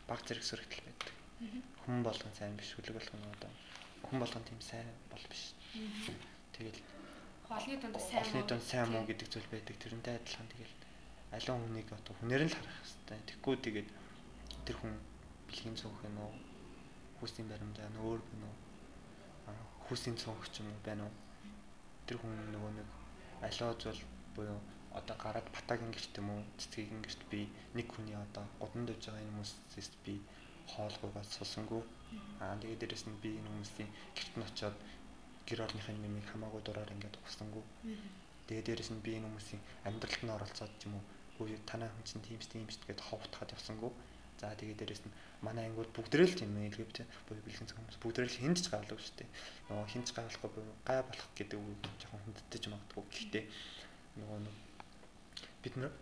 баг 0.06 0.20
зэрэг 0.28 0.44
сөрөг 0.44 0.68
тал 0.68 0.84
байдаг. 0.84 1.17
Хүн 1.38 2.02
болгон 2.02 2.34
сайн 2.34 2.56
биш, 2.58 2.74
хүлэг 2.74 2.98
болгон 2.98 3.22
одоо 3.30 3.50
хүн 4.10 4.18
болгон 4.18 4.42
тийм 4.42 4.60
сайн 4.60 4.88
бол 5.06 5.24
биш. 5.30 5.54
Тэгэл 6.50 6.80
холны 7.46 7.76
дунд 7.78 7.98
сайн 8.02 8.24
холны 8.26 8.42
дунд 8.42 8.64
сайн 8.66 8.90
муу 8.90 9.06
гэдэг 9.06 9.28
зүйл 9.30 9.46
байдаг. 9.54 9.76
Тэрнтэй 9.78 10.18
адилхан 10.18 10.48
тэгэл 10.50 10.74
аливаа 11.30 11.58
хүнийг 11.62 11.88
одоо 11.94 12.14
хүнээр 12.18 12.42
нь 12.42 12.50
л 12.50 12.58
харах 12.58 12.78
хэрэгтэй. 12.82 13.18
Тэгэхгүй 13.28 13.56
тэгээд 13.62 13.88
тэр 14.66 14.76
хүн 14.82 14.94
бэлгийн 15.46 15.76
цонх 15.78 16.02
юм 16.02 16.18
уу? 16.18 16.34
Хүүсийн 17.22 17.46
баримжаа 17.46 17.86
нь 17.86 18.02
өөр 18.02 18.18
байна 18.18 18.46
уу? 18.50 18.58
Хүүсийн 19.86 20.18
цонх 20.18 20.42
ч 20.50 20.58
юм 20.58 20.74
уу 20.74 20.82
байна 20.82 21.06
уу? 21.06 21.14
Тэр 22.10 22.18
хүн 22.18 22.34
нөгөө 22.50 22.72
нэг 22.82 22.88
аливаа 23.46 23.78
зүйл 23.78 24.02
буюу 24.34 24.58
одоо 24.90 25.16
гараад 25.22 25.46
батагийн 25.54 25.94
гэрт 25.94 26.18
юм 26.18 26.34
уу 26.34 26.42
цэцгийн 26.58 26.98
гэрт 27.06 27.22
би 27.30 27.46
нэг 27.78 27.86
хүний 27.94 28.18
одоо 28.18 28.42
гудамд 28.58 28.90
явж 28.90 29.06
байгаа 29.06 29.22
хүмүүсээс 29.22 29.90
би 30.02 30.18
хоолгойгоо 30.72 31.24
сулсангүй. 31.24 31.82
Аа 32.42 32.56
тэгээд 32.60 32.80
дээрэс 32.82 33.04
нь 33.08 33.20
би 33.22 33.30
энэ 33.38 33.50
хүмүүсийн 33.52 33.90
гэрт 34.16 34.34
нь 34.36 34.46
очиод 34.48 34.76
гэр 35.48 35.64
орныхын 35.66 35.98
нэмийг 36.02 36.26
хамаагүй 36.28 36.62
дураар 36.64 36.94
ингээд 36.94 37.20
угсангүй 37.20 37.64
тэгээд 38.48 38.66
дээрэс 38.68 38.90
нь 38.96 39.04
би 39.04 39.10
энэ 39.20 39.28
хүмүүсийн 39.28 39.60
амьдралд 39.84 40.22
нь 40.24 40.34
оролцоод 40.36 40.72
ч 40.80 40.88
юм 40.88 40.96
уу 40.96 41.04
үгүй 41.36 41.60
танай 41.68 41.88
хүн 41.92 42.04
чинь 42.08 42.24
тийм 42.24 42.40
тийм 42.40 42.64
шүү 42.64 42.88
гэдээ 42.88 43.08
ховтхад 43.12 43.52
явсангүй. 43.52 43.92
За 44.40 44.48
тэгээд 44.56 44.80
дээрэс 44.80 45.02
нь 45.04 45.14
манай 45.44 45.68
ангиуд 45.68 45.92
бүгдрэл 45.92 46.32
тийм 46.32 46.56
LGBT 46.56 47.04
буюу 47.28 47.44
бэлгийн 47.44 47.68
хүмүүс 47.68 47.98
бүгдрэл 48.00 48.40
хинд 48.40 48.56
ч 48.56 48.72
гавлаг 48.72 48.96
шүү 48.96 49.16
дээ. 49.20 49.28
Нөгөө 49.68 49.86
хинд 49.92 50.06
ч 50.08 50.10
гавлахгүй 50.16 50.50
буюу 50.50 50.74
гай 50.88 51.00
болох 51.04 51.28
гэдэг 51.36 51.58
үг 51.60 51.76
жоохон 52.00 52.22
хүндэтэж 52.24 52.64
магадгүй. 52.72 53.04
Гэхдээ 53.12 53.44
нөгөө 54.16 54.38
бид 55.62 55.74
нар 55.76 55.92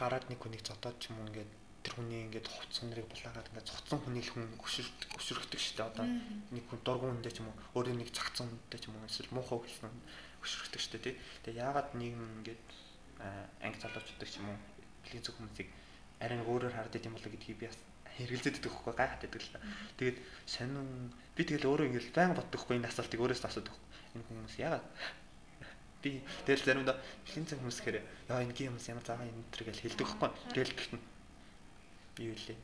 гараад 0.00 0.24
нэг 0.26 0.40
хүнийг 0.42 0.62
зодоод 0.66 0.96
ч 0.98 1.14
юм 1.14 1.22
уу 1.22 1.28
ингээд 1.30 1.50
тэр 1.86 1.94
хүний 2.02 2.26
ингээд 2.26 2.50
хувцсан 2.50 2.90
нарыг 2.90 3.06
булаагаад 3.06 3.46
ингээд 3.54 3.70
цогцсон 3.70 4.02
хүний 4.02 4.22
л 4.26 4.32
хүн 4.34 4.46
өшөрт 4.58 4.98
өшөрөгдөг 5.14 5.60
шүү 5.62 5.74
дээ. 5.78 5.90
Одоо 5.94 6.06
нэг 6.50 6.64
хүн 6.66 6.80
дургуун 6.82 7.14
хүндээ 7.22 7.30
ч 7.30 7.38
юм 7.46 7.54
уу 7.54 7.56
өөрөө 7.78 7.94
нэг 7.94 8.10
цагцсан 8.10 8.50
хүндээ 8.50 8.80
ч 8.82 8.84
юм 8.90 8.98
уу 8.98 9.06
эсвэл 9.06 9.30
муухай 9.30 9.58
хэлсэн 9.62 9.94
өшөрөгдөг 10.42 10.80
шүү 10.82 10.92
дээ 10.98 11.04
тий. 11.06 11.14
Тэгээ 11.46 11.62
яагаад 11.62 11.88
нийгэм 11.94 12.42
ингээд 12.42 12.66
анги 13.62 13.78
залуучууддаг 13.78 14.26
ч 14.26 14.34
юм 14.42 14.50
уу 14.50 14.58
бэлгийн 15.06 15.22
зөв 15.22 15.34
хүмүүсийг 15.38 15.68
арай 16.18 16.38
өөрөөр 16.42 16.74
харддаг 16.74 17.06
юм 17.06 17.14
болоо 17.14 17.30
гэдгийг 17.30 17.58
би 17.62 17.70
бас 17.70 17.78
хэрэгэлзээд 18.18 18.58
идэх 18.58 18.74
хөхгүй 18.74 18.94
гайхаад 18.98 19.22
байдаг 19.22 19.42
л. 19.46 19.54
Тэгээд 19.94 20.18
сонин 20.42 21.14
би 21.38 21.42
тэгэл 21.46 21.70
өөрөө 21.70 21.86
ингээл 21.86 22.16
байн 22.18 22.34
боддог 22.34 22.58
хөхгүй 22.58 22.76
энэ 22.82 22.90
асуултыг 22.90 23.20
өөрөөс 23.22 23.44
асуудаг. 23.46 23.76
Энэ 24.16 24.26
хүмүүс 24.26 24.56
яагаад 24.58 24.86
би 26.02 26.10
тэгэл 26.48 26.66
заримдаа 26.66 26.96
бэлгийн 26.98 27.46
цаг 27.46 27.58
хүмүүс 27.62 27.78
гэхээр 27.78 27.98
яа 28.32 28.42
энэ 28.42 28.56
хүмүүс 28.56 28.90
ямар 28.90 29.04
цагаан 29.04 29.30
энэ 29.30 29.50
төр 29.52 29.62
гэж 29.68 29.78
хэлдэг 29.84 30.06
хөхгүй. 30.08 30.30
Тэгэл 30.56 30.74
гэхдээ 30.74 31.15
би 32.16 32.32
юу 32.32 32.36
лээ. 32.48 32.58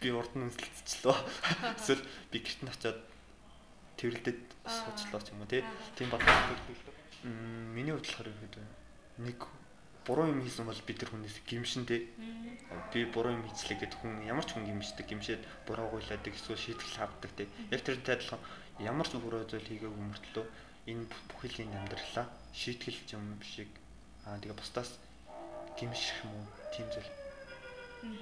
Би 0.00 0.08
урд 0.14 0.32
нь 0.38 0.46
үнсэлцчлөө. 0.46 1.16
Эсвэл 1.78 2.02
би 2.30 2.38
гэрт 2.38 2.60
нь 2.62 2.70
очиод 2.70 2.98
тэрэлдэд 3.98 4.40
суучлаа 4.64 5.20
ч 5.20 5.34
юм 5.34 5.42
уу 5.42 5.50
тийм 5.50 6.08
бодлоо. 6.08 6.32
Миний 7.74 7.92
бодлохоор 7.92 8.30
нэг 9.18 9.38
буруу 10.04 10.28
юм 10.28 10.42
хийсэн 10.44 10.68
бол 10.68 10.80
бид 10.84 10.98
тэр 11.00 11.10
хүнээс 11.10 11.40
гимшинтэй 11.48 12.12
би 12.92 13.00
буруу 13.08 13.32
юм 13.32 13.44
хийчлээ 13.48 13.88
гэд 13.88 13.94
хүн 13.96 14.28
ямар 14.28 14.44
ч 14.44 14.52
хүн 14.52 14.68
гимшдэг 14.68 15.08
гимшээд 15.08 15.42
буруу 15.64 15.96
гуйлаадаг 15.96 16.28
эсвэл 16.28 16.60
шийтгэл 16.60 17.00
хавдаг 17.00 17.30
те 17.32 17.48
яг 17.72 17.80
тэрнтэй 17.80 18.20
адилхан 18.20 18.40
ямар 18.84 19.08
ч 19.08 19.16
буруу 19.16 19.48
зүйл 19.48 19.64
хийгээгүй 19.64 19.96
мөртлөө 19.96 20.44
энэ 20.92 21.08
бүхэл 21.08 21.64
энэ 21.64 21.76
амьдралаа 21.80 22.26
шийтгэл 22.52 23.16
юм 23.16 23.40
шиг 23.40 23.72
аа 24.28 24.36
тэгээ 24.44 24.60
бусдаас 24.60 25.00
гимших 25.80 26.20
юм 26.28 26.36
уу? 26.36 26.46
Тийм 26.68 26.86
зүйл 26.92 27.08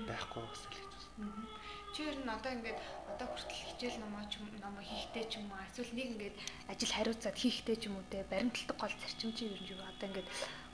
байхгүй 0.09 0.43
гэсэн 0.43 0.69
л 0.69 0.75
гэж 0.75 1.03
байна. 1.19 1.47
Чи 1.93 2.01
ер 2.09 2.17
нь 2.17 2.29
одоо 2.29 2.53
ингээд 2.57 2.81
одоо 3.13 3.27
хүртэл 3.29 3.61
хичээл 3.69 4.01
номоо 4.01 4.25
ч 4.33 4.41
номоо 4.41 4.81
хийхтэй 4.81 5.25
ч 5.29 5.33
юм 5.37 5.53
уу 5.53 5.61
эсвэл 5.69 5.93
нэг 5.93 6.09
ингээд 6.17 6.37
ажил 6.73 6.93
хариуцаад 6.97 7.37
хийхтэй 7.37 7.77
ч 7.77 7.83
юм 7.93 8.01
уу 8.01 8.07
те 8.09 8.25
баримталдаг 8.33 8.77
гол 8.81 8.95
зарчим 8.97 9.31
чи 9.37 9.45
ер 9.53 9.61
нь 9.61 9.71
юу 9.77 9.81
одоо 9.85 10.09
ингээд 10.09 10.29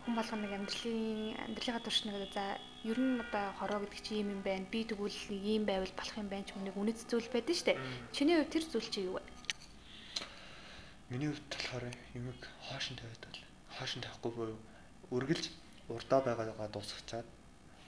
хүн 0.06 0.14
болгоно 0.14 0.42
нэг 0.46 0.52
амьдралын 0.54 1.02
амьдралынхаа 1.42 1.82
турш 1.82 2.00
нэг 2.06 2.16
за 2.30 2.44
ер 2.86 2.98
нь 3.02 3.18
одоо 3.18 3.44
хороо 3.58 3.82
гэдэг 3.82 4.00
чи 4.06 4.12
юм 4.22 4.30
юм 4.30 4.42
байна. 4.46 4.70
Би 4.70 4.86
тэгвэл 4.86 5.10
нэг 5.10 5.42
юм 5.42 5.64
байвал 5.66 5.94
болох 5.98 6.16
юм 6.16 6.30
байна 6.30 6.46
ч 6.46 6.54
юм 6.54 6.62
нэг 6.64 6.76
үнэт 6.78 6.98
зүйл 7.10 7.28
байдаг 7.34 7.56
дээ. 7.66 7.76
Чиний 8.14 8.36
хувьд 8.38 8.52
тэр 8.54 8.64
зүйл 8.70 8.88
чи 8.88 9.00
юу 9.10 9.18
вэ? 9.18 9.22
Миний 11.10 11.28
хувьд 11.34 11.50
болохоор 11.50 11.84
юмэг 12.14 12.40
хоошин 12.70 12.94
тавиад 12.94 13.22
бол 13.26 13.40
хоошин 13.74 14.00
тавихгүй 14.06 14.32
буюу 14.32 14.58
үргэлж 15.10 15.44
урдаа 15.88 16.20
байгаагаа 16.22 16.68
дуусгачаад 16.70 17.26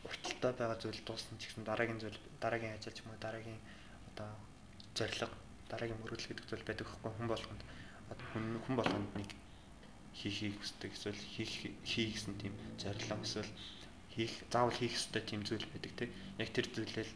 урталтай 0.04 0.52
байгаа 0.56 0.78
зүйл 0.80 1.00
дуусна 1.04 1.36
ч 1.38 1.48
гэсэн 1.48 1.64
дараагийн 1.68 2.00
зүйл 2.00 2.18
дараагийн 2.40 2.76
ажил 2.76 2.94
ч 2.94 3.02
юм 3.04 3.12
уу 3.12 3.20
дараагийн 3.20 3.60
одоо 4.10 4.30
зорилго 4.96 5.28
дараагийн 5.70 6.00
мөрөдөл 6.00 6.28
гэдэг 6.28 6.46
зүйл 6.48 6.66
байдаг 6.66 6.86
хөхгүй 6.88 7.12
хүн 7.14 7.28
болгонд. 7.30 7.62
Хүн 8.32 8.46
хүн 8.64 8.76
болгонд 8.76 9.10
нэг 9.20 9.30
хийхийг 10.16 10.56
хүсдэг 10.58 10.90
эсвэл 10.92 11.22
хийх 11.34 11.52
хий 11.84 12.06
гэсэн 12.10 12.34
тийм 12.40 12.54
зорилго 12.80 13.22
эсвэл 13.22 13.52
хийх 14.10 14.32
заавал 14.50 14.74
хийх 14.74 14.96
ёстой 14.98 15.22
тийм 15.22 15.40
зүйл 15.46 15.66
байдаг 15.70 15.92
тийм 15.94 16.10
яг 16.42 16.48
тэр 16.50 16.66
зүйлэл 16.74 17.12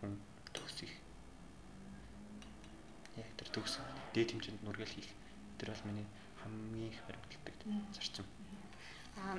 хүн 0.00 0.12
төгсөх. 0.54 0.92
Яг 3.20 3.28
тэр 3.36 3.48
төгс 3.52 3.74
дээд 4.14 4.32
хэмжээнд 4.32 4.64
нүргэл 4.64 4.96
хийх. 4.96 5.10
Тэр 5.58 5.74
бол 5.74 5.86
миний 5.92 6.08
хамгийн 6.40 6.88
их 6.88 7.00
баримталдаг 7.04 7.56
зарчим. 7.92 8.26
Аа 9.20 9.36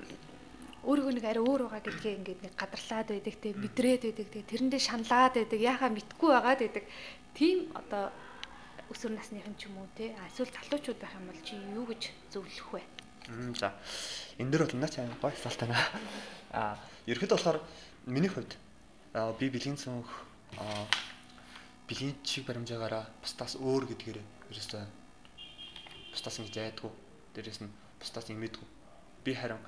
өөрийгөө 0.81 1.13
нэг 1.13 1.25
арай 1.29 1.43
өөр 1.45 1.61
байгаа 1.69 1.83
гэдгээ 1.85 2.17
ингээд 2.17 2.41
нэг 2.41 2.53
гадарлаад 2.57 3.07
байдаг 3.13 3.35
те 3.37 3.49
мэдрээд 3.53 4.01
байдаг 4.09 4.27
те 4.33 4.41
тэрэндээ 4.49 4.81
шаналаад 4.81 5.33
байдаг 5.37 5.59
яхаа 5.61 5.89
мэдгүй 5.93 6.29
байгаад 6.33 6.59
байдаг 6.65 6.85
тийм 7.37 7.69
одоо 7.77 8.09
өсвөр 8.89 9.13
насныхан 9.13 9.55
ч 9.55 9.69
юм 9.69 9.77
уу 9.77 9.87
те 9.95 10.11
эсвэл 10.27 10.49
залуучууд 10.49 10.99
байх 10.99 11.13
юм 11.15 11.25
бол 11.29 11.41
чи 11.45 11.53
юу 11.55 11.85
гэж 11.85 12.01
зөвлөх 12.33 12.69
вэ? 12.73 12.83
За 13.61 13.71
энэ 14.41 14.51
дөр 14.51 14.65
бол 14.65 14.81
наач 14.81 14.97
аяа 14.97 15.15
гоё 15.21 15.31
асуулт 15.31 15.61
байна. 15.63 15.77
Аа 16.51 16.75
ерхэд 17.05 17.31
болохоор 17.31 17.61
миний 18.09 18.27
хувьд 18.27 18.57
би 19.39 19.45
бэлгийн 19.53 19.77
цонх 19.77 20.09
бэлгийн 21.87 22.15
чиг 22.25 22.49
баримжаагаараа 22.49 23.05
бусдаас 23.21 23.55
өөр 23.55 23.85
гэдгээр 23.93 24.19
ерөөсөө 24.51 24.83
бусдаас 26.11 26.39
ингэж 26.41 26.55
айдгүй. 26.57 26.91
Дээрээс 27.37 27.59
нь 27.63 27.71
бусдаас 28.01 28.27
имэдгүй. 28.33 28.67
Би 29.23 29.31
харин 29.37 29.61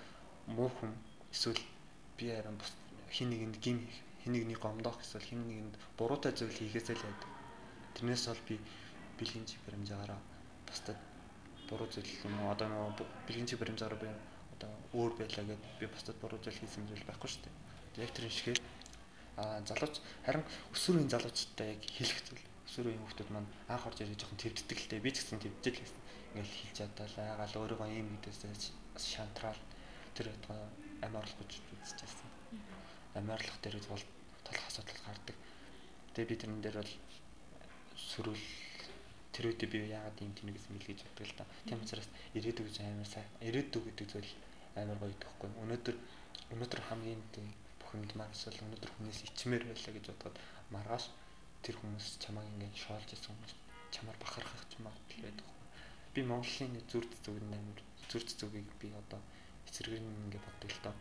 муу 0.48 0.70
хүн 0.70 0.92
эсвэл 1.32 1.62
би 2.18 2.30
харин 2.36 2.58
хин 3.10 3.30
нэгэнд 3.30 3.58
гим 3.64 3.78
хин 4.24 4.34
нэгний 4.34 4.60
гомдох 4.60 5.00
эсвэл 5.02 5.24
хин 5.24 5.42
нэгэнд 5.48 5.76
буруутай 5.98 6.32
зүйл 6.36 6.52
хийхээсээ 6.52 6.96
л 7.00 7.06
байдаг. 7.06 7.30
Тэрнээс 7.96 8.28
бол 8.28 8.44
би 8.48 8.56
бэлгийн 9.20 9.46
чиг 9.46 9.60
баримжаагаараа 9.68 10.20
бусдад 10.68 11.00
буруу 11.70 11.88
зүйл 11.88 12.12
юм 12.28 12.36
одоо 12.50 12.68
нөгөө 12.68 13.08
бэлгийн 13.28 13.48
чиг 13.48 13.60
баримжаараа 13.60 14.00
би 14.00 14.10
одоо 14.56 14.72
өөр 14.98 15.12
байлаа 15.20 15.46
гэд 15.48 15.64
би 15.80 15.86
бусдад 15.88 16.18
буруу 16.20 16.40
зүйл 16.44 16.60
хийсэн 16.60 16.88
зүйл 16.88 17.08
байхгүй 17.08 17.30
шүү 17.30 17.44
дээ. 17.44 17.56
Яг 18.04 18.12
тэр 18.12 18.28
шигээ 18.28 18.58
а 19.38 19.62
залууч 19.66 19.96
харин 20.26 20.44
өсвөрийн 20.76 21.10
залуучтай 21.10 21.68
яг 21.74 21.82
хэлэх 21.88 22.20
зүйл 22.28 22.44
өсвөрийн 22.68 23.00
хүмүүс 23.02 23.30
маань 23.34 23.50
анх 23.70 23.86
орж 23.88 23.98
ирээд 24.02 24.22
жоохон 24.22 24.40
твддэг 24.42 24.80
л 24.82 24.90
дээ 24.92 25.06
би 25.06 25.12
ч 25.14 25.18
гэсэн 25.22 25.40
твдэж 25.42 25.74
л 25.74 25.82
байсан. 25.82 26.02
Ингээл 26.34 26.58
хэлж 26.58 26.76
чадвал 26.78 27.16
айгаал 27.18 27.60
өөрийгөө 27.62 27.90
юм 27.98 28.10
гэдээс 28.22 28.74
шантраал 28.98 29.62
тэр 30.18 30.28
одоо 30.30 30.60
амиарлах 31.02 31.38
гэж 31.42 31.52
үзчихсэн. 31.60 32.30
Амиарлах 33.20 33.58
дээр 33.62 33.78
бол 33.90 34.06
толох 34.46 34.66
асуудал 34.70 35.00
гардаг. 35.06 35.38
Тэгээ 36.14 36.30
би 36.30 36.36
тэрэн 36.40 36.62
дээр 36.62 36.78
бол 36.82 36.94
сөрүүл 37.98 38.46
тэр 39.34 39.46
үедээ 39.50 39.70
би 39.74 39.78
яагаад 39.90 40.22
юм 40.22 40.34
тийм 40.38 40.54
гэсэн 40.54 40.72
мэл 40.78 40.90
гэж 40.90 41.00
боддог 41.02 41.26
л 41.26 41.38
да. 41.42 41.46
Тийм 41.66 41.82
учраас 41.82 42.10
ирээдүг 42.38 42.66
гэж 42.70 42.78
амар 42.86 43.10
сайн. 43.10 43.28
Ирээдүг 43.42 43.84
гэдэг 43.90 44.08
зүйл 44.14 44.32
амар 44.78 44.98
гоё 45.02 45.16
гэхгүй. 45.18 45.50
Өнөөдөр 45.64 45.96
өнөөдөр 46.54 46.82
хамгийн 46.88 47.22
тийм 47.34 47.50
бүх 47.82 47.92
юмд 47.98 48.14
марсал 48.14 48.54
өнөөдөр 48.54 48.92
хүнээс 48.94 49.20
ичмээр 49.34 49.64
байлаа 49.66 49.94
гэж 49.98 50.06
бодоход 50.10 50.38
маргааш 50.70 51.06
тэр 51.66 51.76
хүмүүс 51.82 52.08
чамайг 52.22 52.46
ингээд 52.54 52.78
шоолж 52.78 53.10
исэн 53.10 53.34
хүмүүс 53.34 53.54
чамаар 53.94 54.18
бахархах 54.22 54.64
ч 54.70 54.78
магадгүй 54.86 55.20
байдаг. 55.26 55.48
Би 56.14 56.22
Монголын 56.22 56.78
зүрд 56.92 57.12
зүгэн 57.26 57.54
амар 57.58 57.80
зүрд 58.10 58.30
зүгийг 58.38 58.70
би 58.82 58.94
одоо 58.94 59.22
эсэргээр 59.70 60.04
нь 60.04 60.22
ингээд 60.28 60.46
боддог 60.46 60.72
л 60.72 60.84
доо. 60.84 60.96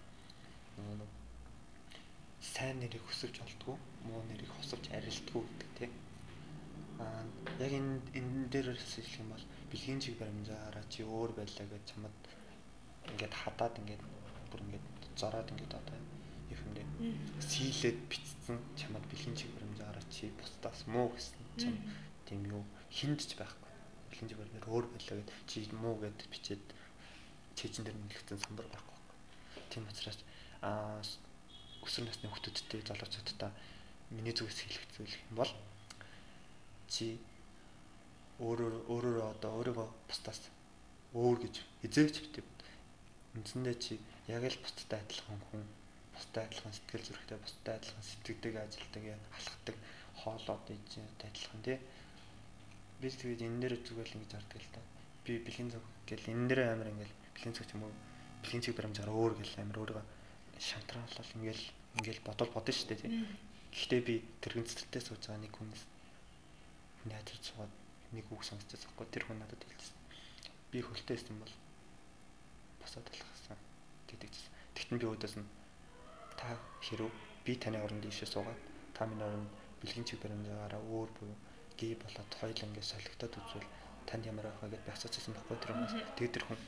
Нөгөө 0.76 1.10
сайн 2.42 2.76
нэрийг 2.82 3.04
хөсөж 3.06 3.34
олдгоо, 3.44 3.76
муу 4.06 4.22
нэрийг 4.30 4.50
хосовж 4.54 4.84
арилдгоо 4.90 5.42
гэдэг 5.46 5.70
тийм 5.78 5.92
Аа 7.02 7.24
яг 7.64 7.72
энэ 7.78 7.98
энэ 8.18 8.48
дээр 8.52 8.68
хэлэх 8.78 9.10
юм 9.22 9.28
бол 9.32 9.44
бэлгийн 9.70 10.00
чиг 10.02 10.14
баримжаараа 10.20 10.84
чи 10.92 11.00
өөр 11.02 11.30
байлаа 11.38 11.66
гэж 11.72 11.82
чамд 11.90 12.18
ингээд 13.10 13.34
хадаад 13.42 13.74
ингээд 13.80 14.02
бүр 14.50 14.60
ингээд 14.66 14.86
зороод 15.20 15.48
ингээд 15.52 15.74
одоо 15.80 15.98
юмдээ 16.54 16.86
сийлээд 17.50 17.98
битсэн 18.10 18.58
чамд 18.78 19.04
бэлгийн 19.10 19.36
чиг 19.40 19.50
баримжаараа 19.56 20.04
чи 20.14 20.30
бусдаас 20.38 20.80
муу 20.94 21.08
гэсэн 21.14 21.42
чам 21.60 21.74
тийм 22.26 22.40
юу 22.56 22.62
хиндж 22.96 23.30
байхгүй. 23.40 23.72
Бэлгийн 24.10 24.28
чиг 24.30 24.38
баримжаар 24.38 24.68
өөр 24.70 24.86
байлаа 24.92 25.16
гэд 25.18 25.30
чи 25.50 25.58
муу 25.82 25.96
гэд 26.02 26.18
бичээд 26.32 26.64
чийжэн 27.62 27.86
дээр 27.86 27.98
нэлгдсэн 28.02 28.42
самбар 28.42 28.66
байхгүй. 28.66 28.98
Тийм 29.70 29.86
учраас 29.86 30.18
аа 30.66 30.98
өсвөр 31.86 32.10
насны 32.10 32.26
хүүхдүүдтэй 32.26 32.82
залуучуудтай 32.82 33.50
миний 34.10 34.34
зүгээс 34.34 34.58
хэлэх 34.66 34.84
зүйл 34.98 35.14
юм 35.30 35.34
бол 35.38 35.52
чи 36.90 37.22
өөрөөр 38.42 38.74
өөрөөр 38.90 39.18
одоо 39.32 39.50
өөрийгөө 39.62 39.88
бусдаас 40.10 40.50
өөр 41.14 41.38
гэж 41.46 41.54
эзээч 41.86 42.16
битээ. 42.22 42.44
Үндсэндээ 43.38 43.76
чи 43.78 43.94
яг 44.28 44.44
л 44.44 44.58
бусдад 44.60 44.92
адилхан 44.98 45.40
хүн, 45.48 45.62
бусдад 46.12 46.44
адилхан 46.50 46.74
сэтгэл 46.74 47.06
зүрэхтэй, 47.06 47.38
бусдад 47.40 47.74
адилхан 47.78 48.04
сэтгэдэг, 48.04 48.54
ажилдаг, 48.60 49.04
алхдаг, 49.38 49.76
хоолоод 50.20 50.66
ээж 50.68 50.90
адилхан 51.00 51.60
тий. 51.64 51.78
Би 53.00 53.08
тэгээд 53.08 53.46
энэ 53.46 53.58
нэр 53.62 53.74
зүгээр 53.80 54.08
л 54.10 54.16
ингэж 54.20 54.32
арддаг 54.36 54.60
л 54.60 54.72
та. 54.74 54.80
Би 55.24 55.32
бэлгийн 55.40 55.70
цаг 55.72 55.84
гэл 56.04 56.30
энэ 56.32 56.44
нэр 56.50 56.60
амар 56.76 56.92
ингээл 56.92 57.21
бэлгийн 57.34 57.56
цаг 57.56 57.66
ч 57.68 57.74
юм 57.76 57.84
уу 57.86 57.94
бэлгийн 58.42 58.64
цаг 58.64 58.74
баримжаар 58.76 59.10
өөр 59.10 59.32
гэл 59.38 59.60
амар 59.62 59.78
өөрийгөө 59.82 60.04
шантраалал 60.58 61.34
ингээл 61.36 61.64
ингээл 61.98 62.26
бодол 62.26 62.50
бодно 62.54 62.72
шүү 62.72 62.88
дээ 62.88 63.00
тий. 63.02 63.12
Гэхдээ 63.72 64.00
би 64.04 64.14
тэрхэн 64.42 64.68
цэцэлтэй 64.68 65.02
сууж 65.02 65.22
байгаа 65.26 65.42
нэг 65.42 65.52
хүнээс 65.56 65.84
найзад 67.08 67.42
суугаад 67.42 67.72
нэг 68.12 68.26
үг 68.30 68.42
сонсчихсан 68.44 68.88
байхгүй 68.92 69.06
тэр 69.10 69.24
хүн 69.26 69.38
надад 69.40 69.62
хэлсэн. 69.64 69.96
Би 70.70 70.78
хөлтэй 70.84 71.16
байсан 71.16 71.36
бол 71.40 71.54
босоод 72.80 73.06
талхсан 73.08 73.58
гэдэгчсэн. 74.08 74.52
Тэгтэн 74.76 74.98
би 75.00 75.06
өөдөөс 75.08 75.34
нь 75.40 75.48
та 76.36 76.56
хэрв 76.84 77.10
би 77.44 77.52
таны 77.56 77.80
оронд 77.80 78.04
ийшээ 78.04 78.28
суугаад 78.28 78.60
та 78.94 79.08
миний 79.08 79.24
оронд 79.24 79.50
бэлгийн 79.80 80.06
чиг 80.06 80.20
баримжаагаараа 80.20 80.82
өөр 80.92 81.10
буюу 81.16 81.36
гээ 81.80 81.96
болоод 81.98 82.30
хоёул 82.38 82.62
ингэ 82.62 82.82
солигдоод 82.84 83.34
үзвэл 83.40 83.68
танд 84.06 84.26
ямар 84.28 84.46
байх 84.46 84.60
вэ 84.62 84.76
гэдээ 84.76 84.94
асуучихсан 84.94 85.34
байхгүй 85.34 85.58
тэр 85.58 85.72
хүмүүс. 85.74 85.94
Тэр 86.16 86.44
хүн 86.46 86.60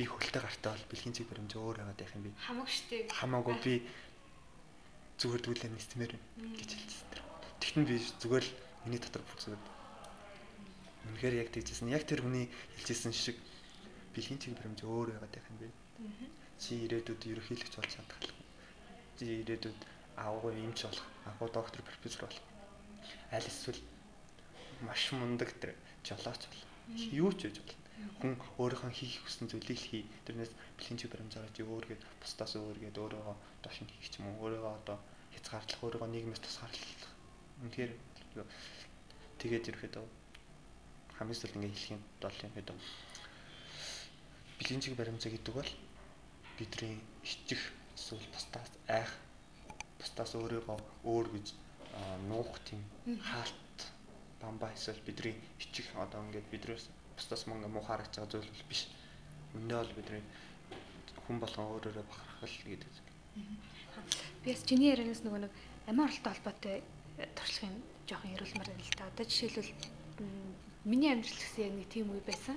би 0.00 0.08
хөлтэй 0.08 0.40
гартаа 0.40 0.72
бол 0.72 0.88
бэлгийн 0.88 1.12
чиг 1.12 1.28
баримжаа 1.28 1.60
өөр 1.60 1.78
байгаад 1.84 2.00
байх 2.00 2.16
юм 2.16 2.24
би. 2.24 2.32
Хамаагүй 2.40 2.72
штеп. 2.72 3.12
Хамаагүй 3.12 3.56
би 3.60 3.74
зүгээр 5.20 5.42
дүүлээ 5.44 5.70
нисмээр 5.76 6.12
гэж 6.56 6.70
хэлсэн 6.72 7.08
тэр. 7.12 7.20
Тэгтэн 7.60 7.84
би 7.84 7.94
зүгээр 8.00 8.44
л 8.48 8.52
миний 8.88 8.96
дотор 8.96 9.20
бүх 9.28 9.36
зүгээр. 9.44 9.60
Үнэхээр 11.04 11.34
яг 11.44 11.48
тэгжсэн. 11.52 11.92
Яг 11.92 12.08
тэр 12.08 12.24
хүний 12.24 12.48
хэлжсэн 12.80 13.12
шиг 13.12 13.36
бэлгийн 14.16 14.40
чиг 14.40 14.56
баримжаа 14.56 14.88
өөр 14.88 15.08
байгаад 15.20 15.36
байх 15.36 15.48
юм 15.52 15.58
би. 15.60 15.68
Чи 16.56 16.80
ирээдүйд 16.88 17.20
ерөнхийлөгч 17.20 17.74
болж 17.76 17.92
чадах. 17.92 18.20
Чи 19.20 19.44
ирээдүйд 19.44 19.80
агуу 20.16 20.48
эмч 20.48 20.88
болох, 20.88 21.04
агуу 21.28 21.48
доктор, 21.52 21.84
профессор 21.84 22.24
болох. 22.24 22.40
Аль 23.36 23.44
эсвэл 23.44 23.84
маш 24.80 25.12
мундаг 25.12 25.52
тэр 25.60 25.76
жолооч 26.08 26.48
болох. 26.48 26.64
Юу 27.12 27.36
ч 27.36 27.52
хийж 27.52 27.60
болно. 27.60 27.79
Хүн 28.20 28.36
өөрийнхөө 28.60 28.90
хийх 28.92 29.20
хүссэн 29.24 29.48
зүйлийг 29.48 29.80
хий. 29.80 30.04
Тэрнээс 30.24 30.52
бэлгийн 30.76 30.98
чиг 31.00 31.10
баримжаараа 31.12 31.52
чи 31.56 31.62
өөргээд 31.64 32.02
бусдаас 32.20 32.52
өөргээд 32.56 32.96
өөрийгөө 32.96 33.36
доош 33.62 33.78
нь 33.80 33.92
хийх 34.00 34.18
юм 34.20 34.26
уу, 34.32 34.48
өөрийгөө 34.48 34.72
одоо 34.80 34.98
хязгаарлах, 35.34 35.80
өөрийгөө 35.84 36.08
нийгмээс 36.10 36.42
тусгаарлах. 36.44 37.12
Үнэхээр 37.64 37.92
тэгээд 39.40 39.68
ирэхэд 39.68 39.94
хамгийн 41.16 41.38
сүүлд 41.38 41.56
ингээ 41.56 41.72
хэлэх 41.72 41.94
юм 41.96 42.02
бол 42.20 42.38
юм 42.44 42.52
гэдэг. 42.56 42.76
Бэлгийн 44.56 44.82
чиг 44.84 44.94
баримцаа 44.96 45.30
гэдэг 45.32 45.54
бол 45.56 45.72
бидний 46.56 46.96
ичих 47.24 47.60
эсвэл 47.96 48.24
бусдаас 48.32 48.72
айх 48.88 49.10
бусдаас 50.00 50.32
өөрийгөө 50.36 50.78
өөр 51.04 51.26
гэж 51.34 51.46
нуух 52.28 52.52
тийм 52.64 52.80
хаалт 53.28 53.78
бамбаа 54.40 54.72
эсвэл 54.76 55.00
бидний 55.06 55.36
ичих 55.60 55.86
одоо 55.96 56.20
ингээд 56.24 56.48
бидрээс 56.52 56.84
бусдаас 57.20 57.44
мөнгө 57.44 57.68
муу 57.68 57.84
харагч 57.84 58.16
байгаа 58.16 58.32
зүйл 58.32 58.64
биш. 58.64 58.88
Үндэ 59.52 59.76
бол 59.76 59.92
бидний 59.92 60.24
хүн 61.28 61.36
болгон 61.36 61.68
өөрөөрөө 61.76 62.04
бахархал 62.08 62.56
гэдэг. 62.64 62.94
Би 64.40 64.48
бас 64.48 64.64
чиний 64.64 64.88
ярианаас 64.88 65.20
нөгөө 65.20 65.44
нэг 65.44 65.52
амин 65.84 66.04
оролттой 66.08 66.32
холбоотой 66.32 66.76
туршлагын 67.36 67.76
жоохон 68.08 68.32
ярилмаар 68.32 68.68
байна 68.72 68.88
л 68.88 68.96
да. 68.96 69.12
Одоо 69.12 69.24
жишээлбэл 69.28 69.72
миний 70.88 71.12
амьдрал 71.12 71.36
гэсэн 71.36 71.60
яг 71.68 71.74
нэг 71.76 71.88
тийм 71.92 72.08
үе 72.08 72.24
байсан. 72.24 72.56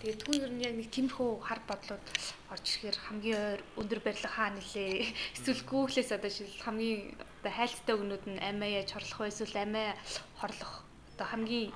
Тэгээд 0.00 0.22
түүн 0.24 0.40
ер 0.40 0.52
нь 0.56 0.64
яг 0.64 0.74
нэг 0.74 0.88
тиймэрхүү 0.88 1.30
хар 1.44 1.60
бодлоод 1.68 2.04
орж 2.48 2.64
ирэхээр 2.64 2.96
хамгийн 2.96 3.60
өндөр 3.76 4.00
барилга 4.00 4.32
хаа 4.32 4.50
нэлээ. 4.56 5.12
Эсвэл 5.36 5.62
Google-с 5.68 6.10
одоо 6.16 6.32
шил 6.32 6.48
хамгийн 6.64 7.12
одоо 7.44 7.52
хайлттай 7.52 7.94
өгнүүд 7.94 8.24
нь 8.26 8.40
амиа 8.40 8.82
яаж 8.82 8.90
хорлох 8.96 9.20
вэ? 9.20 9.30
Эсвэл 9.30 9.62
амиа 9.62 9.94
хорлох 10.40 10.82
одоо 11.14 11.26
хамгийн 11.28 11.70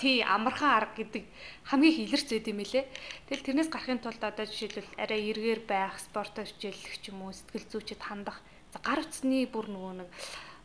тий 0.00 0.24
амархан 0.24 0.72
арга 0.80 0.96
гэдэг 0.96 1.24
хамгийн 1.68 1.96
хилэрч 2.08 2.28
байд 2.32 2.46
юм 2.48 2.60
лээ. 2.64 2.84
Тэгэл 3.28 3.46
тэрнээс 3.46 3.70
гарахын 3.70 4.00
тулд 4.00 4.22
одоо 4.24 4.46
жишээлбэл 4.48 4.96
арай 4.96 5.20
эргээр 5.28 5.62
байх, 5.68 6.00
спортоо 6.00 6.48
хичээллэх 6.48 6.96
ч 7.04 7.12
юм 7.12 7.28
уу, 7.28 7.36
сэтгэл 7.36 7.68
зүйчэд 7.68 8.00
хандах. 8.00 8.40
Гар 8.80 9.04
утасны 9.04 9.44
бүр 9.44 9.66
нөгөө 9.68 9.94
нэг 10.00 10.08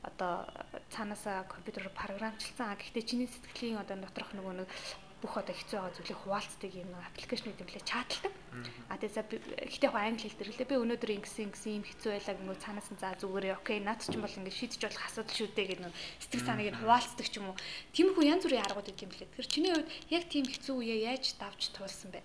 одоо 0.07 0.47
цаанаасаа 0.93 1.49
компьютероор 1.49 1.91
програмчлсан. 1.91 2.77
Гэхдээ 2.79 3.03
чиний 3.03 3.27
сэтгэлийн 3.27 3.81
одоо 3.81 3.97
доторх 3.99 4.31
нөгөө 4.37 4.53
нэг 4.63 4.69
бүх 5.21 5.33
одоо 5.41 5.55
хэцүү 5.57 5.77
байгаа 5.81 5.95
зүйлийг 5.97 6.19
хуваалцдаг 6.21 6.71
юм 6.71 6.89
нэг 6.93 7.01
аппликейшнүүд 7.09 7.61
юм 7.65 7.69
лээ 7.73 7.83
чаталдаг. 7.89 8.33
А 8.89 8.97
тэгээ 8.97 9.15
за 9.15 9.21
гэхдээ 9.25 9.89
яг 9.89 9.95
англи 9.95 10.27
хэл 10.29 10.39
дэрлээ. 10.39 10.69
Би 10.69 10.75
өнөөдөр 10.79 11.11
ингэсэн 11.17 11.45
ингэсэн 11.49 11.71
юм 11.79 11.85
хэцүү 11.85 12.11
байлаа 12.15 12.35
гэнгээ 12.35 12.63
цаанаас 12.63 12.89
нь 12.93 13.01
за 13.01 13.09
зүгээрээ 13.19 13.57
окей 13.57 13.79
наад 13.81 14.01
ч 14.01 14.13
юм 14.13 14.23
бол 14.23 14.39
ингэ 14.39 14.53
шийдэж 14.53 14.81
болох 14.85 15.03
асуудал 15.05 15.35
шүү 15.35 15.49
дээ 15.55 15.67
гэх 15.71 15.81
нэг 15.83 15.93
сэтгэл 16.21 16.47
санааг 16.47 16.69
нь 16.71 16.79
хуваалцдаг 16.79 17.27
ч 17.27 17.33
юм 17.39 17.47
уу. 17.51 17.57
Тиймэрхүү 17.95 18.23
янз 18.25 18.43
бүрийн 18.45 18.65
аргууд 18.65 18.91
идэм 18.91 19.09
билээ. 19.11 19.29
Тэгэхээр 19.33 19.51
чиний 19.51 19.71
хувьд 19.73 19.89
яг 20.13 20.23
тийм 20.29 20.45
хэцүү 20.45 20.75
үеэ 20.79 20.97
яаж 21.11 21.25
давж 21.41 21.61
туулсан 21.75 22.09
бэ? 22.13 22.21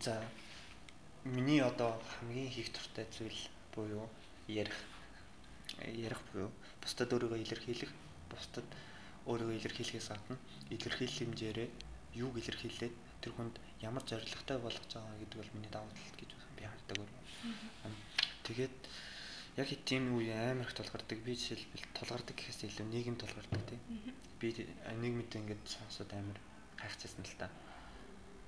За 0.00 0.16
миний 1.24 1.60
одоо 1.60 2.00
хамгийн 2.18 2.50
хийх 2.50 2.72
туртай 2.72 3.06
зүйл 3.12 3.40
буюу 3.74 4.08
ярих 4.48 4.78
ярих 5.86 6.20
буюу 6.32 6.50
бусдад 6.82 7.12
өөрийгөө 7.12 7.38
илэрхийлэх 7.44 7.92
бусдад 8.30 8.66
өөрийгөө 9.26 9.56
илэрхийлэхээс 9.58 10.08
гадна 10.10 10.36
илэрхийлэл 10.74 11.18
хэмжээрээ 11.18 11.68
юуг 12.18 12.34
илэрхийлээд 12.40 12.94
тэр 13.22 13.32
хүнд 13.38 13.56
ямар 13.80 14.02
зоригтой 14.02 14.58
болгож 14.58 14.90
байгаа 14.90 15.18
гэдэг 15.22 15.38
бол 15.38 15.54
миний 15.54 15.72
давуу 15.72 15.90
тал 15.94 16.18
гэж 16.18 16.30
би 16.58 16.62
хардаг 16.66 16.98
өөр. 16.98 17.12
Тэгээд 18.42 18.76
яг 19.56 19.68
тийм 19.86 20.18
үе 20.18 20.34
амар 20.34 20.66
их 20.66 20.74
тулгардаг. 20.74 21.18
Би 21.22 21.32
жишээлбэл 21.38 21.86
тулгардаг 21.94 22.36
гэхээс 22.36 22.66
илүү 22.66 22.86
нийгэм 22.90 23.16
тулгардаг 23.16 23.62
тийм. 23.70 23.80
Би 24.40 24.48
нийгмид 24.98 25.30
ингээд 25.30 25.62
сонсоод 25.66 26.10
амар 26.12 26.38
хайхчихсан 26.78 27.24
л 27.24 27.38
та. 27.38 27.50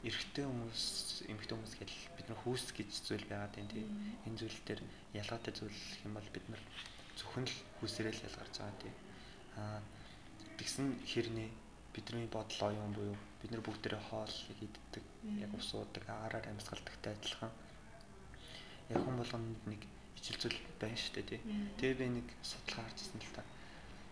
Эрэгтэй 0.04 0.44
хүмүүс, 0.44 0.84
эмэгтэй 1.32 1.54
хүмүүс 1.56 1.74
гэдэг 1.80 1.98
бид 2.18 2.26
нар 2.28 2.40
хүүс 2.44 2.76
гэж 2.76 2.90
зүйл 3.08 3.24
байгаад 3.24 3.56
байна 3.56 3.72
тийм. 3.72 3.88
Энэ 4.28 4.36
зүйл 4.36 4.58
дээр 4.68 4.82
ялгаатай 5.16 5.52
зүйл 5.56 5.80
юм 6.04 6.12
бол 6.12 6.28
бид 6.28 6.46
нар 6.52 6.62
зөвхөн 7.16 7.48
л 7.48 7.56
хүүсээрээ 7.80 8.12
л 8.12 8.26
ялгарч 8.28 8.54
байгаа 8.60 8.80
тийм. 8.84 8.96
Аа 9.56 9.80
тэгсэн 10.60 10.86
хэрнээ 11.08 11.48
бидний 11.94 12.26
бодол 12.26 12.68
оюун 12.68 12.92
буюу 12.92 13.16
бид 13.40 13.50
нар 13.50 13.62
бүгдээрээ 13.62 14.02
хоол 14.10 14.34
иддэг, 14.60 15.04
яг 15.38 15.52
ус 15.54 15.70
уудаг, 15.74 16.04
агаараар 16.04 16.46
амьсгалдагтай 16.50 17.14
адилхан. 17.14 17.52
Яг 18.90 19.00
хүн 19.00 19.16
болгонд 19.16 19.62
нэг 19.70 19.82
ижил 20.18 20.38
зүйл 20.42 20.58
байна 20.80 20.98
шүү 20.98 21.14
дээ 21.14 21.26
тий. 21.30 21.40
Тэгээ 21.78 22.00
би 22.00 22.06
нэг 22.18 22.28
судалгаа 22.42 22.84
харжсэн 22.90 23.20
л 23.22 23.34
та. 23.36 23.42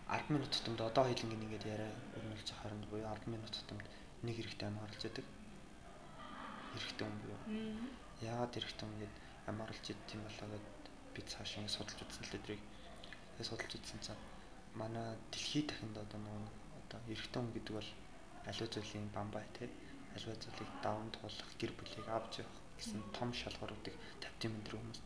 10 0.07 0.33
минут 0.33 0.51
тутамд 0.51 0.81
одоо 0.81 1.03
хоёулангийн 1.03 1.43
ингээд 1.43 1.69
яриа 1.73 1.91
өрнүүлж 2.17 2.49
харна 2.55 2.87
буюу 2.87 3.07
10 3.07 3.33
минут 3.33 3.51
тутамд 3.51 3.85
нэг 4.23 4.35
хэрэгтэй 4.37 4.67
ам 4.67 4.79
оруулж 4.83 5.03
яадаг. 5.03 5.25
Хэрэгтэй 6.73 7.05
хүн 7.07 7.19
буюу. 7.23 7.41
Яагаад 8.21 8.53
хэрэгтэй 8.55 8.85
хүн 8.87 8.99
гээд 9.01 9.15
ам 9.49 9.57
оруулж 9.63 9.85
яд 9.91 10.01
тийм 10.07 10.21
болоо 10.23 10.47
гэд 10.53 10.67
би 11.13 11.21
цааш 11.21 11.51
ингэ 11.59 11.75
судалж 11.75 11.99
үзсэн 12.03 12.23
л 12.25 12.31
дээ. 12.31 12.61
Тэгээ 13.35 13.49
судалж 13.49 13.71
үзсэн 13.75 14.01
цаа 14.05 14.17
манай 14.73 15.17
дэлхийд 15.31 15.69
дахинд 15.69 15.97
одоо 15.97 16.19
нөгөө 16.19 16.62
одоо 16.93 17.11
эрэгтэй 17.13 17.39
хүн 17.41 17.53
гэдэг 17.53 17.73
бол 17.73 17.89
аливаа 18.45 18.69
зүйлийн 18.69 19.07
бамбай 19.09 19.45
те 19.57 19.69
аливаа 20.15 20.37
зүйлийг 20.37 20.71
даван 20.85 21.09
туулах 21.11 21.49
гэр 21.57 21.71
бүлийг 21.73 22.07
авч 22.07 22.45
явах 22.45 22.59
гэсэн 22.77 23.01
том 23.17 23.29
шалгууруудыг 23.33 23.95
тавьтын 24.21 24.53
мэдрэг 24.53 24.79
хүмүүс. 24.79 25.01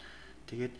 Тэгээд 0.51 0.75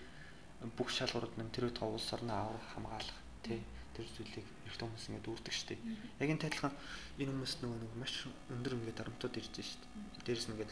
бүх 0.76 0.90
шалгуурууд 0.92 1.36
нь 1.40 1.54
тэр 1.56 1.72
үед 1.72 1.80
улс 1.80 2.10
орноо 2.12 2.38
аврах 2.52 2.68
хамгаалах 2.76 3.20
те 3.46 3.64
тэр 3.96 4.08
зүйлийг 4.16 4.48
эрэгтэй 4.68 4.86
хүмүүс 4.86 5.08
ингээд 5.08 5.30
үүрдэг 5.32 5.56
штэ. 5.56 5.76
Яг 6.22 6.30
энэ 6.30 6.44
тайлхан 6.44 6.74
энэ 7.22 7.32
хүмүүс 7.32 7.54
нөгөө 7.64 7.80
нэг 7.82 7.94
маш 7.96 8.14
өндөр 8.52 8.74
ингээд 8.78 9.00
дарамтууд 9.00 9.36
ирж 9.40 9.54
штэ. 9.64 9.88
Дээрс 10.28 10.46
нь 10.48 10.54
ингээд 10.60 10.72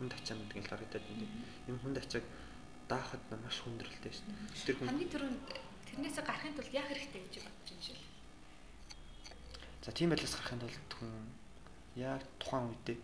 хүн 0.00 0.08
тачаан 0.08 0.40
гэдэг 0.48 0.64
л 0.64 0.70
харагдаад 0.72 1.04
байна. 1.04 1.26
Энэ 1.68 1.80
хүн 1.82 1.94
тачааг 1.98 2.24
даахад 2.88 3.22
маш 3.30 3.56
хүндрэлтэй 3.62 4.12
штэ. 4.16 4.32
Тэр 4.64 4.76
хүн 4.80 4.88
хамгийн 4.88 5.12
түрүүнд 5.12 5.46
Тэрнээсээ 5.88 6.24
гарахын 6.24 6.54
тулд 6.54 6.72
яах 6.76 6.88
хэрэгтэй 6.92 7.22
гэж 7.26 7.34
бодож 7.42 7.68
юм 7.72 7.80
шил. 7.82 8.07
За 9.82 9.92
тийм 9.92 10.10
байлаас 10.10 10.34
гарахын 10.34 10.60
тулд 10.60 10.92
хүн 10.98 11.12
яг 11.96 12.22
тухайн 12.38 12.70
үедээ 12.70 12.98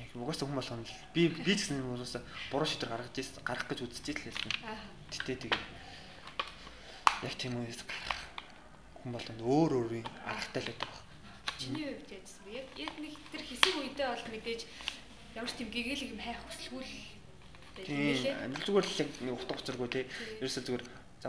яг 0.00 0.10
угаасаа 0.16 0.46
хүн 0.48 0.58
болгоно 0.58 0.84
л 0.84 0.94
би 1.14 1.28
би 1.28 1.52
ч 1.54 1.68
гэсэн 1.68 1.84
угаасаа 1.84 2.22
буруу 2.50 2.68
шийдвэр 2.68 2.92
гаргаж 2.94 3.16
ирсэн 3.18 3.44
гарах 3.44 3.66
гэж 3.68 3.78
үзэж 3.84 4.06
хэлсэн. 4.16 4.52
Гэтэ 5.12 5.50
тэгээ 5.50 5.62
яг 7.28 7.34
тийм 7.36 7.54
үеэс 7.60 7.82
гарах 7.84 8.20
хүн 9.00 9.12
болгоно 9.12 9.42
өөр 9.44 9.72
өөрийн 9.78 10.08
аргатай 10.24 10.62
л 10.64 10.68
байдаг. 10.72 10.92
Чиний 11.60 11.84
хувьд 11.92 12.10
яадсан 12.10 12.42
бэ? 12.44 12.50
Яг 12.56 12.68
яг 12.76 12.94
нэг 12.96 13.14
тэр 13.32 13.42
хэсэг 13.44 13.74
үедээ 13.76 14.08
бол 14.08 14.26
мэдээж 14.32 14.60
ямар 15.36 15.50
ч 15.50 15.54
тийм 15.60 15.68
гэгээлэг 15.68 16.12
юм 16.16 16.20
хайх 16.20 16.40
хүсэлгүй 16.48 16.84
л 16.84 16.94
Тийм 17.86 18.52
зүгээр 18.66 18.86
л 18.86 19.00
нэг 19.24 19.34
утга 19.36 19.56
учиргүй 19.56 19.88
тий. 19.88 20.04
Ерөөсөө 20.42 20.62
зүгээр 20.66 20.84
за 21.22 21.28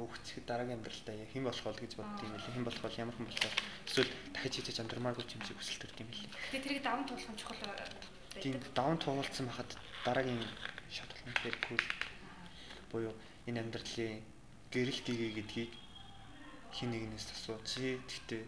өгцөд 0.00 0.44
дараагийн 0.48 0.78
амьдралдаа 0.80 1.14
хэн 1.32 1.44
болох 1.44 1.64
бол 1.66 1.80
гэж 1.82 1.92
бодд 1.98 2.18
юм 2.24 2.32
лээ. 2.32 2.54
Хэн 2.56 2.64
болох 2.64 2.82
бол 2.82 3.00
ямар 3.02 3.16
хүн 3.16 3.26
болох 3.28 3.44
вэ? 3.44 3.52
Эсвэл 3.88 4.10
дахиж 4.32 4.54
хийж 4.62 4.78
амдрамааргүй 4.80 5.24
юм 5.28 5.42
шиг 5.44 5.58
хүсэл 5.58 5.80
төрд 5.82 5.98
юм 6.00 6.10
лээ. 6.12 6.28
Тэгээ 6.32 6.64
тэрийг 6.64 6.82
даван 6.86 7.04
туулах 7.04 7.36
чухал 7.36 7.60
байдаг. 7.66 8.02
Тийм 8.40 8.56
даван 8.72 8.98
туулсан 8.98 9.46
байхад 9.48 9.70
дараагийн 10.06 10.42
шат 10.88 11.10
болох 11.12 11.26
нь 11.28 11.38
хэрэггүй 11.42 11.78
буюу 12.90 13.14
энэ 13.48 13.60
амьдралын 13.60 14.22
гэрэлтийгээ 14.72 15.30
гэдгийг 15.36 15.72
хин 16.72 16.88
нэгнээс 16.92 17.28
асуу. 17.36 17.60
Чи 17.68 18.00
гэхдээ 18.08 18.42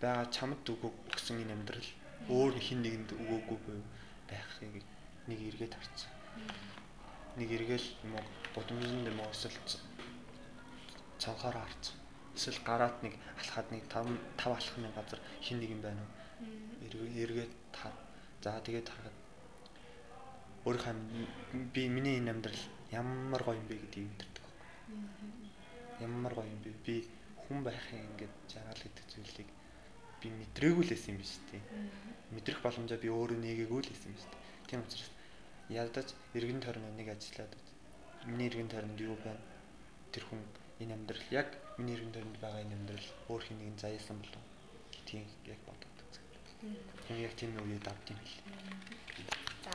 байгаа 0.00 0.26
чамд 0.32 0.64
өгөө 0.64 0.90
өгсөн 1.12 1.44
энэ 1.44 1.54
амьдрал 1.56 1.90
өөр 2.32 2.54
хин 2.56 2.80
нэгэнд 2.80 3.10
өгөөгүй 3.20 3.58
буюу 3.64 3.84
байхыг 4.28 4.84
нэг 5.28 5.38
эргээд 5.48 5.74
харцсан. 5.76 6.12
Нэг 7.36 7.48
эргээл 7.56 7.88
муу 8.08 8.24
гудамжинд 8.54 9.08
юм 9.12 9.20
уу 9.20 9.32
цанхаар 11.22 11.56
харцсан. 11.60 11.96
Эсвэл 12.34 12.60
гараад 12.64 12.96
нэг 13.04 13.14
алхаад 13.36 13.68
нэг 13.70 13.84
5 13.92 14.08
5 14.40 14.56
алхахны 14.56 14.88
газар 14.96 15.20
хин 15.44 15.60
нэг 15.60 15.70
юм 15.76 15.82
байна 15.84 16.00
уу? 16.00 17.06
Эргээд 17.22 17.52
таар. 17.76 17.94
За 18.40 18.56
тэгээд 18.64 18.88
харахад 18.88 19.16
өөрийнхөө 20.64 20.94
би 21.74 21.82
миний 21.88 22.16
энэ 22.20 22.32
амьдрал 22.32 22.62
ямар 22.92 23.42
гоё 23.44 23.60
юм 23.60 23.68
бэ 23.68 23.76
гэдгийг 23.84 24.08
мэдэрдэг. 24.08 24.44
Ямар 26.00 26.32
гоё 26.34 26.48
юм 26.48 26.60
бэ? 26.64 26.72
Би 26.84 26.96
хүн 27.44 27.60
байхын 27.64 28.00
ингээд 28.08 28.34
жаргал 28.48 28.80
гэдэг 28.80 29.06
зүйлийг 29.12 29.48
би 30.20 30.28
мэдрээгүй 30.28 30.84
л 30.84 30.92
байсан 30.92 31.12
юм 31.12 31.20
биш 31.20 31.36
үү? 31.52 31.60
Мэдрэх 32.32 32.60
боломжоо 32.64 32.98
би 33.00 33.08
өөрөө 33.08 33.38
нээгээгүй 33.40 33.80
л 33.84 33.92
байсан 33.92 34.08
юм 34.12 34.16
биш 34.16 34.26
үү? 34.28 34.38
Тийм 34.68 34.80
учраас 34.84 35.10
ядаж 35.68 36.08
эргэн 36.36 36.60
тойрны 36.60 36.88
нэг 36.96 37.08
ажиллаад 37.12 37.52
миний 38.28 38.48
эргэн 38.48 38.68
тойронд 38.72 39.00
юу 39.00 39.16
байна? 39.24 39.40
Тэр 40.12 40.24
хүн 40.28 40.40
энэ 40.80 40.96
амьдрал 40.96 41.24
яг 41.30 41.48
миний 41.76 41.94
эргэн 41.96 42.12
тойронд 42.12 42.38
байгаа 42.40 42.64
энэ 42.64 42.76
амьдрал 42.76 43.08
өөр 43.28 43.42
хин 43.44 43.58
нэгэн 43.60 43.78
заяасан 43.78 44.16
болов 44.20 44.44
гэдгийг 44.92 45.28
яг 45.52 45.60
бодоод 45.68 45.96
үзсэн. 46.08 46.24
Тэр 47.06 47.18
яг 47.20 47.34
тийм 47.36 47.52
үед 47.60 47.84
авд 47.84 48.06
юм 48.08 48.18
хэл. 48.24 48.40
За 49.64 49.72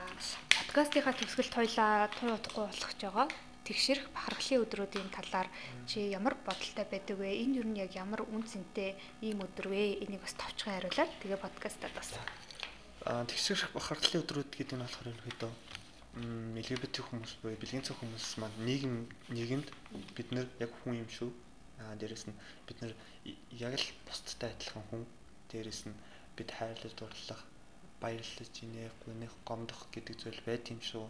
подкастынхаа 0.57 1.13
төгсгөлт 1.13 1.53
хоёлаа 1.53 2.09
тун 2.17 2.33
удахгүй 2.33 2.65
болгож 2.65 2.97
байгаа. 2.97 3.27
Тэгшэрх 3.65 4.13
бахархлын 4.13 4.61
өдрүүдийн 4.61 5.09
талаар 5.09 5.49
чи 5.89 6.09
ямар 6.13 6.37
бодолтой 6.45 6.85
байдаг 6.85 7.17
вэ? 7.17 7.33
Энэ 7.41 7.57
юу 7.61 7.65
нь 7.65 7.81
яг 7.81 7.93
ямар 7.97 8.21
үн 8.21 8.45
цэнтэй 8.45 8.93
ийм 9.25 9.41
өдөр 9.41 9.73
вэ? 9.73 10.05
Энийг 10.05 10.21
бас 10.21 10.37
товчхон 10.37 10.73
хариулаад 10.77 11.11
тэгээ 11.21 11.41
подкастад 11.41 11.93
бас. 11.97 12.13
Аа 13.09 13.25
тэгшэрх 13.25 13.73
бахархлын 13.73 14.21
өдрүүд 14.21 14.49
гэдэг 14.53 14.77
нь 14.77 14.85
болохоор 14.85 15.09
ерөөдөө 15.09 15.51
LGBT 16.15 17.03
хүмүүс 17.03 17.43
буюу 17.43 17.59
бэлгийн 17.59 17.83
цог 17.83 17.99
хүмүүс 17.99 18.39
маань 18.39 18.55
нийгэм 18.63 18.95
нийгэмд 19.35 19.67
бид 20.15 20.29
нэр 20.31 20.47
яг 20.63 20.71
хүн 20.79 21.03
юм 21.03 21.09
шүү. 21.11 21.27
Аа 21.83 21.99
дээрэс 21.99 22.31
нь 22.31 22.39
бид 22.67 22.77
нэр 22.79 22.93
яг 23.51 23.75
л 23.75 23.87
бусдтай 24.07 24.55
адилхан 24.55 24.83
хүн. 24.87 25.03
Дээрэс 25.51 25.91
нь 25.91 25.99
бид 26.39 26.49
хайрлаж 26.55 26.93
дурлах, 26.95 27.43
баярлаж 27.99 28.53
инех, 28.63 28.95
гүнэх, 29.03 29.33
гомдох 29.43 29.91
гэдэг 29.91 30.15
зүйл 30.15 30.39
байт 30.47 30.71
юм 30.71 30.79
шүү. 30.79 31.03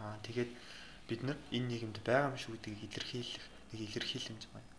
Аа 0.00 0.16
тэгээд 0.24 0.50
бид 1.12 1.20
нар 1.20 1.36
энэ 1.52 1.68
нийгэмд 1.76 2.00
байгаа 2.00 2.32
юм 2.32 2.40
шүү 2.40 2.56
гэдгийг 2.56 2.88
илэрхийлэх 2.88 3.44
нэг 3.72 3.80
илэрхийлэмж 3.84 4.42
байна. 4.48 4.70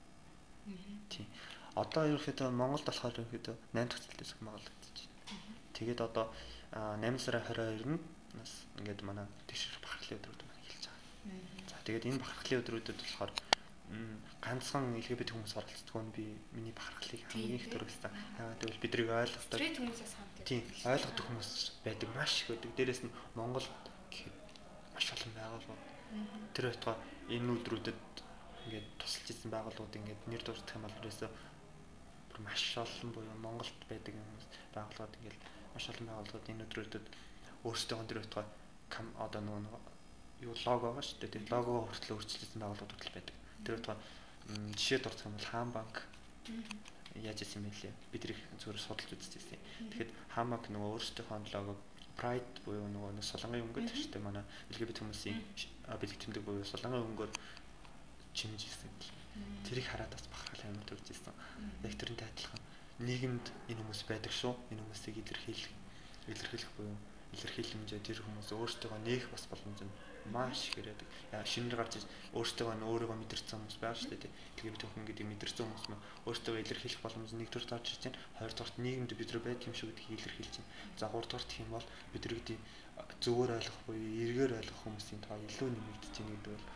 Тийм. 1.14 1.30
Одоо 1.78 2.10
ерөөхдөө 2.10 2.50
Монголд 2.50 2.90
болохоор 2.90 3.22
ерөөхдөө 3.22 3.56
8 3.78 3.86
дахь 3.86 4.02
цэлтээс 4.02 4.34
Монгол 4.42 4.66
гэж. 4.66 4.98
Тэгээд 5.78 6.02
одоо 6.02 6.26
8 6.74 7.22
сарын 7.22 7.46
22-нд 7.46 8.17
нас 8.36 8.52
ингээд 8.80 9.02
манай 9.08 9.28
тэгшэр 9.48 9.80
бахархлын 9.80 10.20
өдрүүд 10.20 10.42
маань 10.44 10.64
эхэлж 10.68 10.86
байгаа. 10.88 11.72
За 11.72 11.76
тэгээд 11.88 12.08
энэ 12.10 12.22
бахархлын 12.22 12.62
өдрүүдэд 12.62 13.00
болохоор 13.00 13.32
ганцхан 14.44 15.00
LGBT 15.00 15.32
хүмүүс 15.32 15.56
оролцдог 15.56 15.96
нь 16.04 16.12
би 16.12 16.24
миний 16.52 16.76
бахархлыг 16.76 17.24
хамгийн 17.32 17.56
их 17.56 17.72
төрөлсөн. 17.72 18.12
Яагаад 18.36 18.60
гэвэл 18.60 18.84
бидрийг 18.84 19.08
ойлгодог. 19.08 19.48
Стрит 19.48 19.80
хүмүүсээс 19.80 20.14
хамт. 20.20 20.44
Тийм, 20.44 20.64
ойлгодог 20.84 21.24
хүмүүс 21.24 21.52
байдаг 21.88 22.10
маш 22.12 22.44
их 22.44 22.48
байдаг. 22.52 22.72
Дээрээс 22.76 23.02
нь 23.08 23.16
Монгол 23.40 23.68
гэхэд 24.12 24.36
маш 24.92 25.08
олон 25.16 25.32
байгууллагууд. 25.40 25.84
Тэр 26.52 26.66
байтугай 26.68 26.98
энэ 27.32 27.52
өдрүүдэд 27.56 28.04
ингээд 28.68 28.88
тусалж 29.00 29.28
ирсэн 29.32 29.52
байгууллагууд 29.56 29.98
ингээд 30.00 30.22
нэр 30.28 30.44
дурдах 30.44 30.76
юм 30.76 30.84
бол 30.84 31.00
ерөөсөө 31.00 31.30
маш 32.44 32.64
олон 32.78 33.10
буюу 33.16 33.38
Монголд 33.40 33.80
байдаг 33.90 34.14
байгууллагууд 34.76 35.16
ингээд 35.20 35.42
маш 35.74 35.86
олон 35.90 36.08
байгууллагууд 36.12 36.52
энэ 36.52 36.64
өдрүүдэд 36.68 37.06
өөрсдөө 37.64 37.98
өндөр 38.02 38.20
байтугай 38.22 38.48
одоо 39.18 39.42
нөгөө 39.42 39.82
юу 40.46 40.54
лого 40.66 40.94
байгаа 40.94 41.04
шүү 41.06 41.18
дээ. 41.22 41.34
Тэгээд 41.34 41.52
лого 41.52 41.90
хүртэл 41.90 42.14
өөрчлөлтсөн 42.14 42.62
байгууллагууд 42.62 42.94
хүртэл 42.94 43.16
байдаг. 43.18 43.36
Тэр 43.66 43.74
байтугай 43.78 43.98
жишээ 44.78 45.00
дурдах 45.02 45.26
юм 45.26 45.34
бол 45.34 45.50
хаан 45.50 45.70
банк 45.74 45.96
яаж 47.18 47.40
исэн 47.42 47.66
мэлээ 47.66 47.94
бид 48.14 48.24
их 48.30 48.42
зүгээр 48.62 48.78
судалж 48.78 49.12
үзчихсэн. 49.18 49.60
Тэгэхэд 49.92 50.12
хаан 50.34 50.50
банк 50.54 50.66
нөгөө 50.70 50.90
өөрсдийнхөө 50.94 51.54
логог 51.58 51.80
Pride 52.18 52.66
буюу 52.66 52.90
нөгөө 52.90 53.14
нэг 53.14 53.26
солонгын 53.30 53.62
өнгөд 53.70 53.94
шүү 53.94 54.10
дээ 54.10 54.26
манай 54.26 54.42
LGBT 54.74 55.06
хүмүүсийн 55.06 55.38
бэлэг 55.86 56.18
тэмдэг 56.18 56.42
буюу 56.42 56.66
солонгын 56.66 57.06
өнгөөр 57.14 57.32
чимж 58.34 58.66
ирсэн. 58.66 58.90
Тэрийг 59.70 59.86
хараад 59.86 60.10
бас 60.18 60.26
бахархал 60.26 60.66
амар 60.66 60.86
төрж 60.90 61.06
ирсэн. 61.14 61.34
Яг 61.86 61.94
тэрнтэй 61.94 62.26
адилхан 62.26 62.62
нийгэмд 63.06 63.46
энэ 63.70 63.82
хүмүүс 63.86 64.02
байдаг 64.10 64.34
шүү. 64.34 64.54
Энэ 64.74 64.82
хүмүүсийг 64.82 65.16
илэрхийлэх 65.22 65.70
илэрхийлэх 66.26 66.72
буюу 66.74 66.98
илэрхийлэмжээ 67.36 68.02
тэр 68.04 68.20
хүмүүс 68.24 68.50
өөртөө 68.56 68.98
нээх 69.04 69.26
бас 69.34 69.44
боломж 69.52 69.80
нь 69.84 69.94
маш 70.32 70.68
их 70.68 70.78
яриад. 70.80 71.02
Яа 71.32 71.44
шинээр 71.44 71.76
гарч 71.80 72.04
өөртөө 72.36 72.76
нь 72.76 72.88
өөрийгөө 72.88 73.18
мэдэрсэн 73.20 73.60
хүмүүс 73.60 73.78
байгаа 73.80 74.00
шүү 74.00 74.12
дээ. 74.16 74.32
Тэгээ 74.60 74.74
бид 74.76 74.84
хүн 74.84 75.06
гэдэг 75.08 75.26
мэдэрсэн 75.28 75.64
хүмүүс 75.68 75.88
нь 75.92 76.04
өөртөө 76.28 76.56
илэрхийлэх 76.64 77.02
боломж 77.04 77.32
нэгдүгээр 77.32 77.68
гарч 77.72 77.86
ирж 77.96 78.04
байна. 78.08 78.20
Хоёрдугаар 78.40 78.72
нийгэмд 78.84 79.12
бид 79.16 79.30
нар 79.32 79.42
байт 79.44 79.62
юм 79.68 79.76
шүү 79.76 79.88
гэдгийг 79.92 80.20
илэрхийлж 80.20 80.56
байна. 80.60 80.72
За 81.00 81.06
гуравдугаар 81.08 81.46
гэх 81.48 81.62
юм 81.64 81.72
бол 81.72 81.88
бид 82.12 82.24
нар 82.28 82.40
зөвөр 83.24 83.50
ойлгох 83.58 83.80
буюу 83.88 84.10
эргээр 84.26 84.58
ойлгох 84.60 84.82
хүмүүсийн 84.84 85.22
тоо 85.24 85.38
илүү 85.48 85.70
нэмэгдэж 85.70 86.14
байна 86.18 86.34
гэдэг 86.36 86.54
бол 86.56 86.68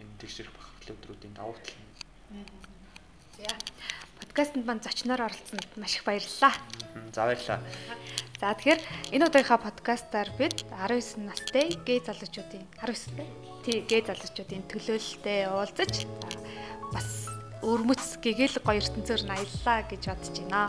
энэ 0.00 0.18
тэгшэрх 0.20 0.52
бахархлын 0.52 0.96
өдрүүдийн 0.96 1.34
давуу 1.38 1.56
тал 1.56 1.78
юм. 1.80 1.90
За 3.36 3.52
подкастт 4.20 4.56
мань 4.56 4.82
зочноор 4.82 5.22
оролцсонд 5.28 5.66
маш 5.76 5.96
их 5.96 6.04
баярлалаа. 6.04 6.52
За 7.14 7.24
баярлалаа. 7.24 7.60
За 8.40 8.52
тэгэхээр 8.52 8.80
энэ 9.16 9.26
удаагийнхаа 9.28 9.60
подкастаар 9.60 10.28
бид 10.36 10.64
19 10.68 11.24
настай 11.24 11.72
гей 11.88 12.00
залуучуудын 12.04 12.64
19 12.84 13.64
тий 13.64 13.80
гей 13.88 14.02
залуучуудын 14.04 14.68
төлөөлөлтөд 14.68 15.48
уулзаж 15.56 15.94
бас 16.92 17.32
өрмөц 17.64 18.20
гэгэл 18.20 18.60
гоё 18.60 18.80
ертөнцөөр 18.84 19.22
аяллаа 19.24 19.78
гэж 19.88 20.02
бодож 20.04 20.36
байна. 20.36 20.68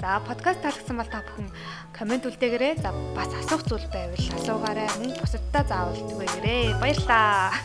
За 0.00 0.18
подкаст 0.24 0.64
таалагдсан 0.64 0.96
бол 0.96 1.12
та 1.12 1.20
бүхэн 1.22 1.48
комент 1.92 2.24
үлдээгээрэй. 2.26 2.74
За 2.82 2.90
бас 3.14 3.30
асуух 3.36 3.62
зүйл 3.68 3.86
байвал 3.92 4.26
асуугаарай. 4.40 4.88
Мөн 4.98 5.12
бусадтай 5.20 5.62
заавал 5.68 6.00
түгээгээрэй. 6.08 6.74
Баярлалаа. 6.80 7.52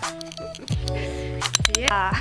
Yeah. 1.75 2.13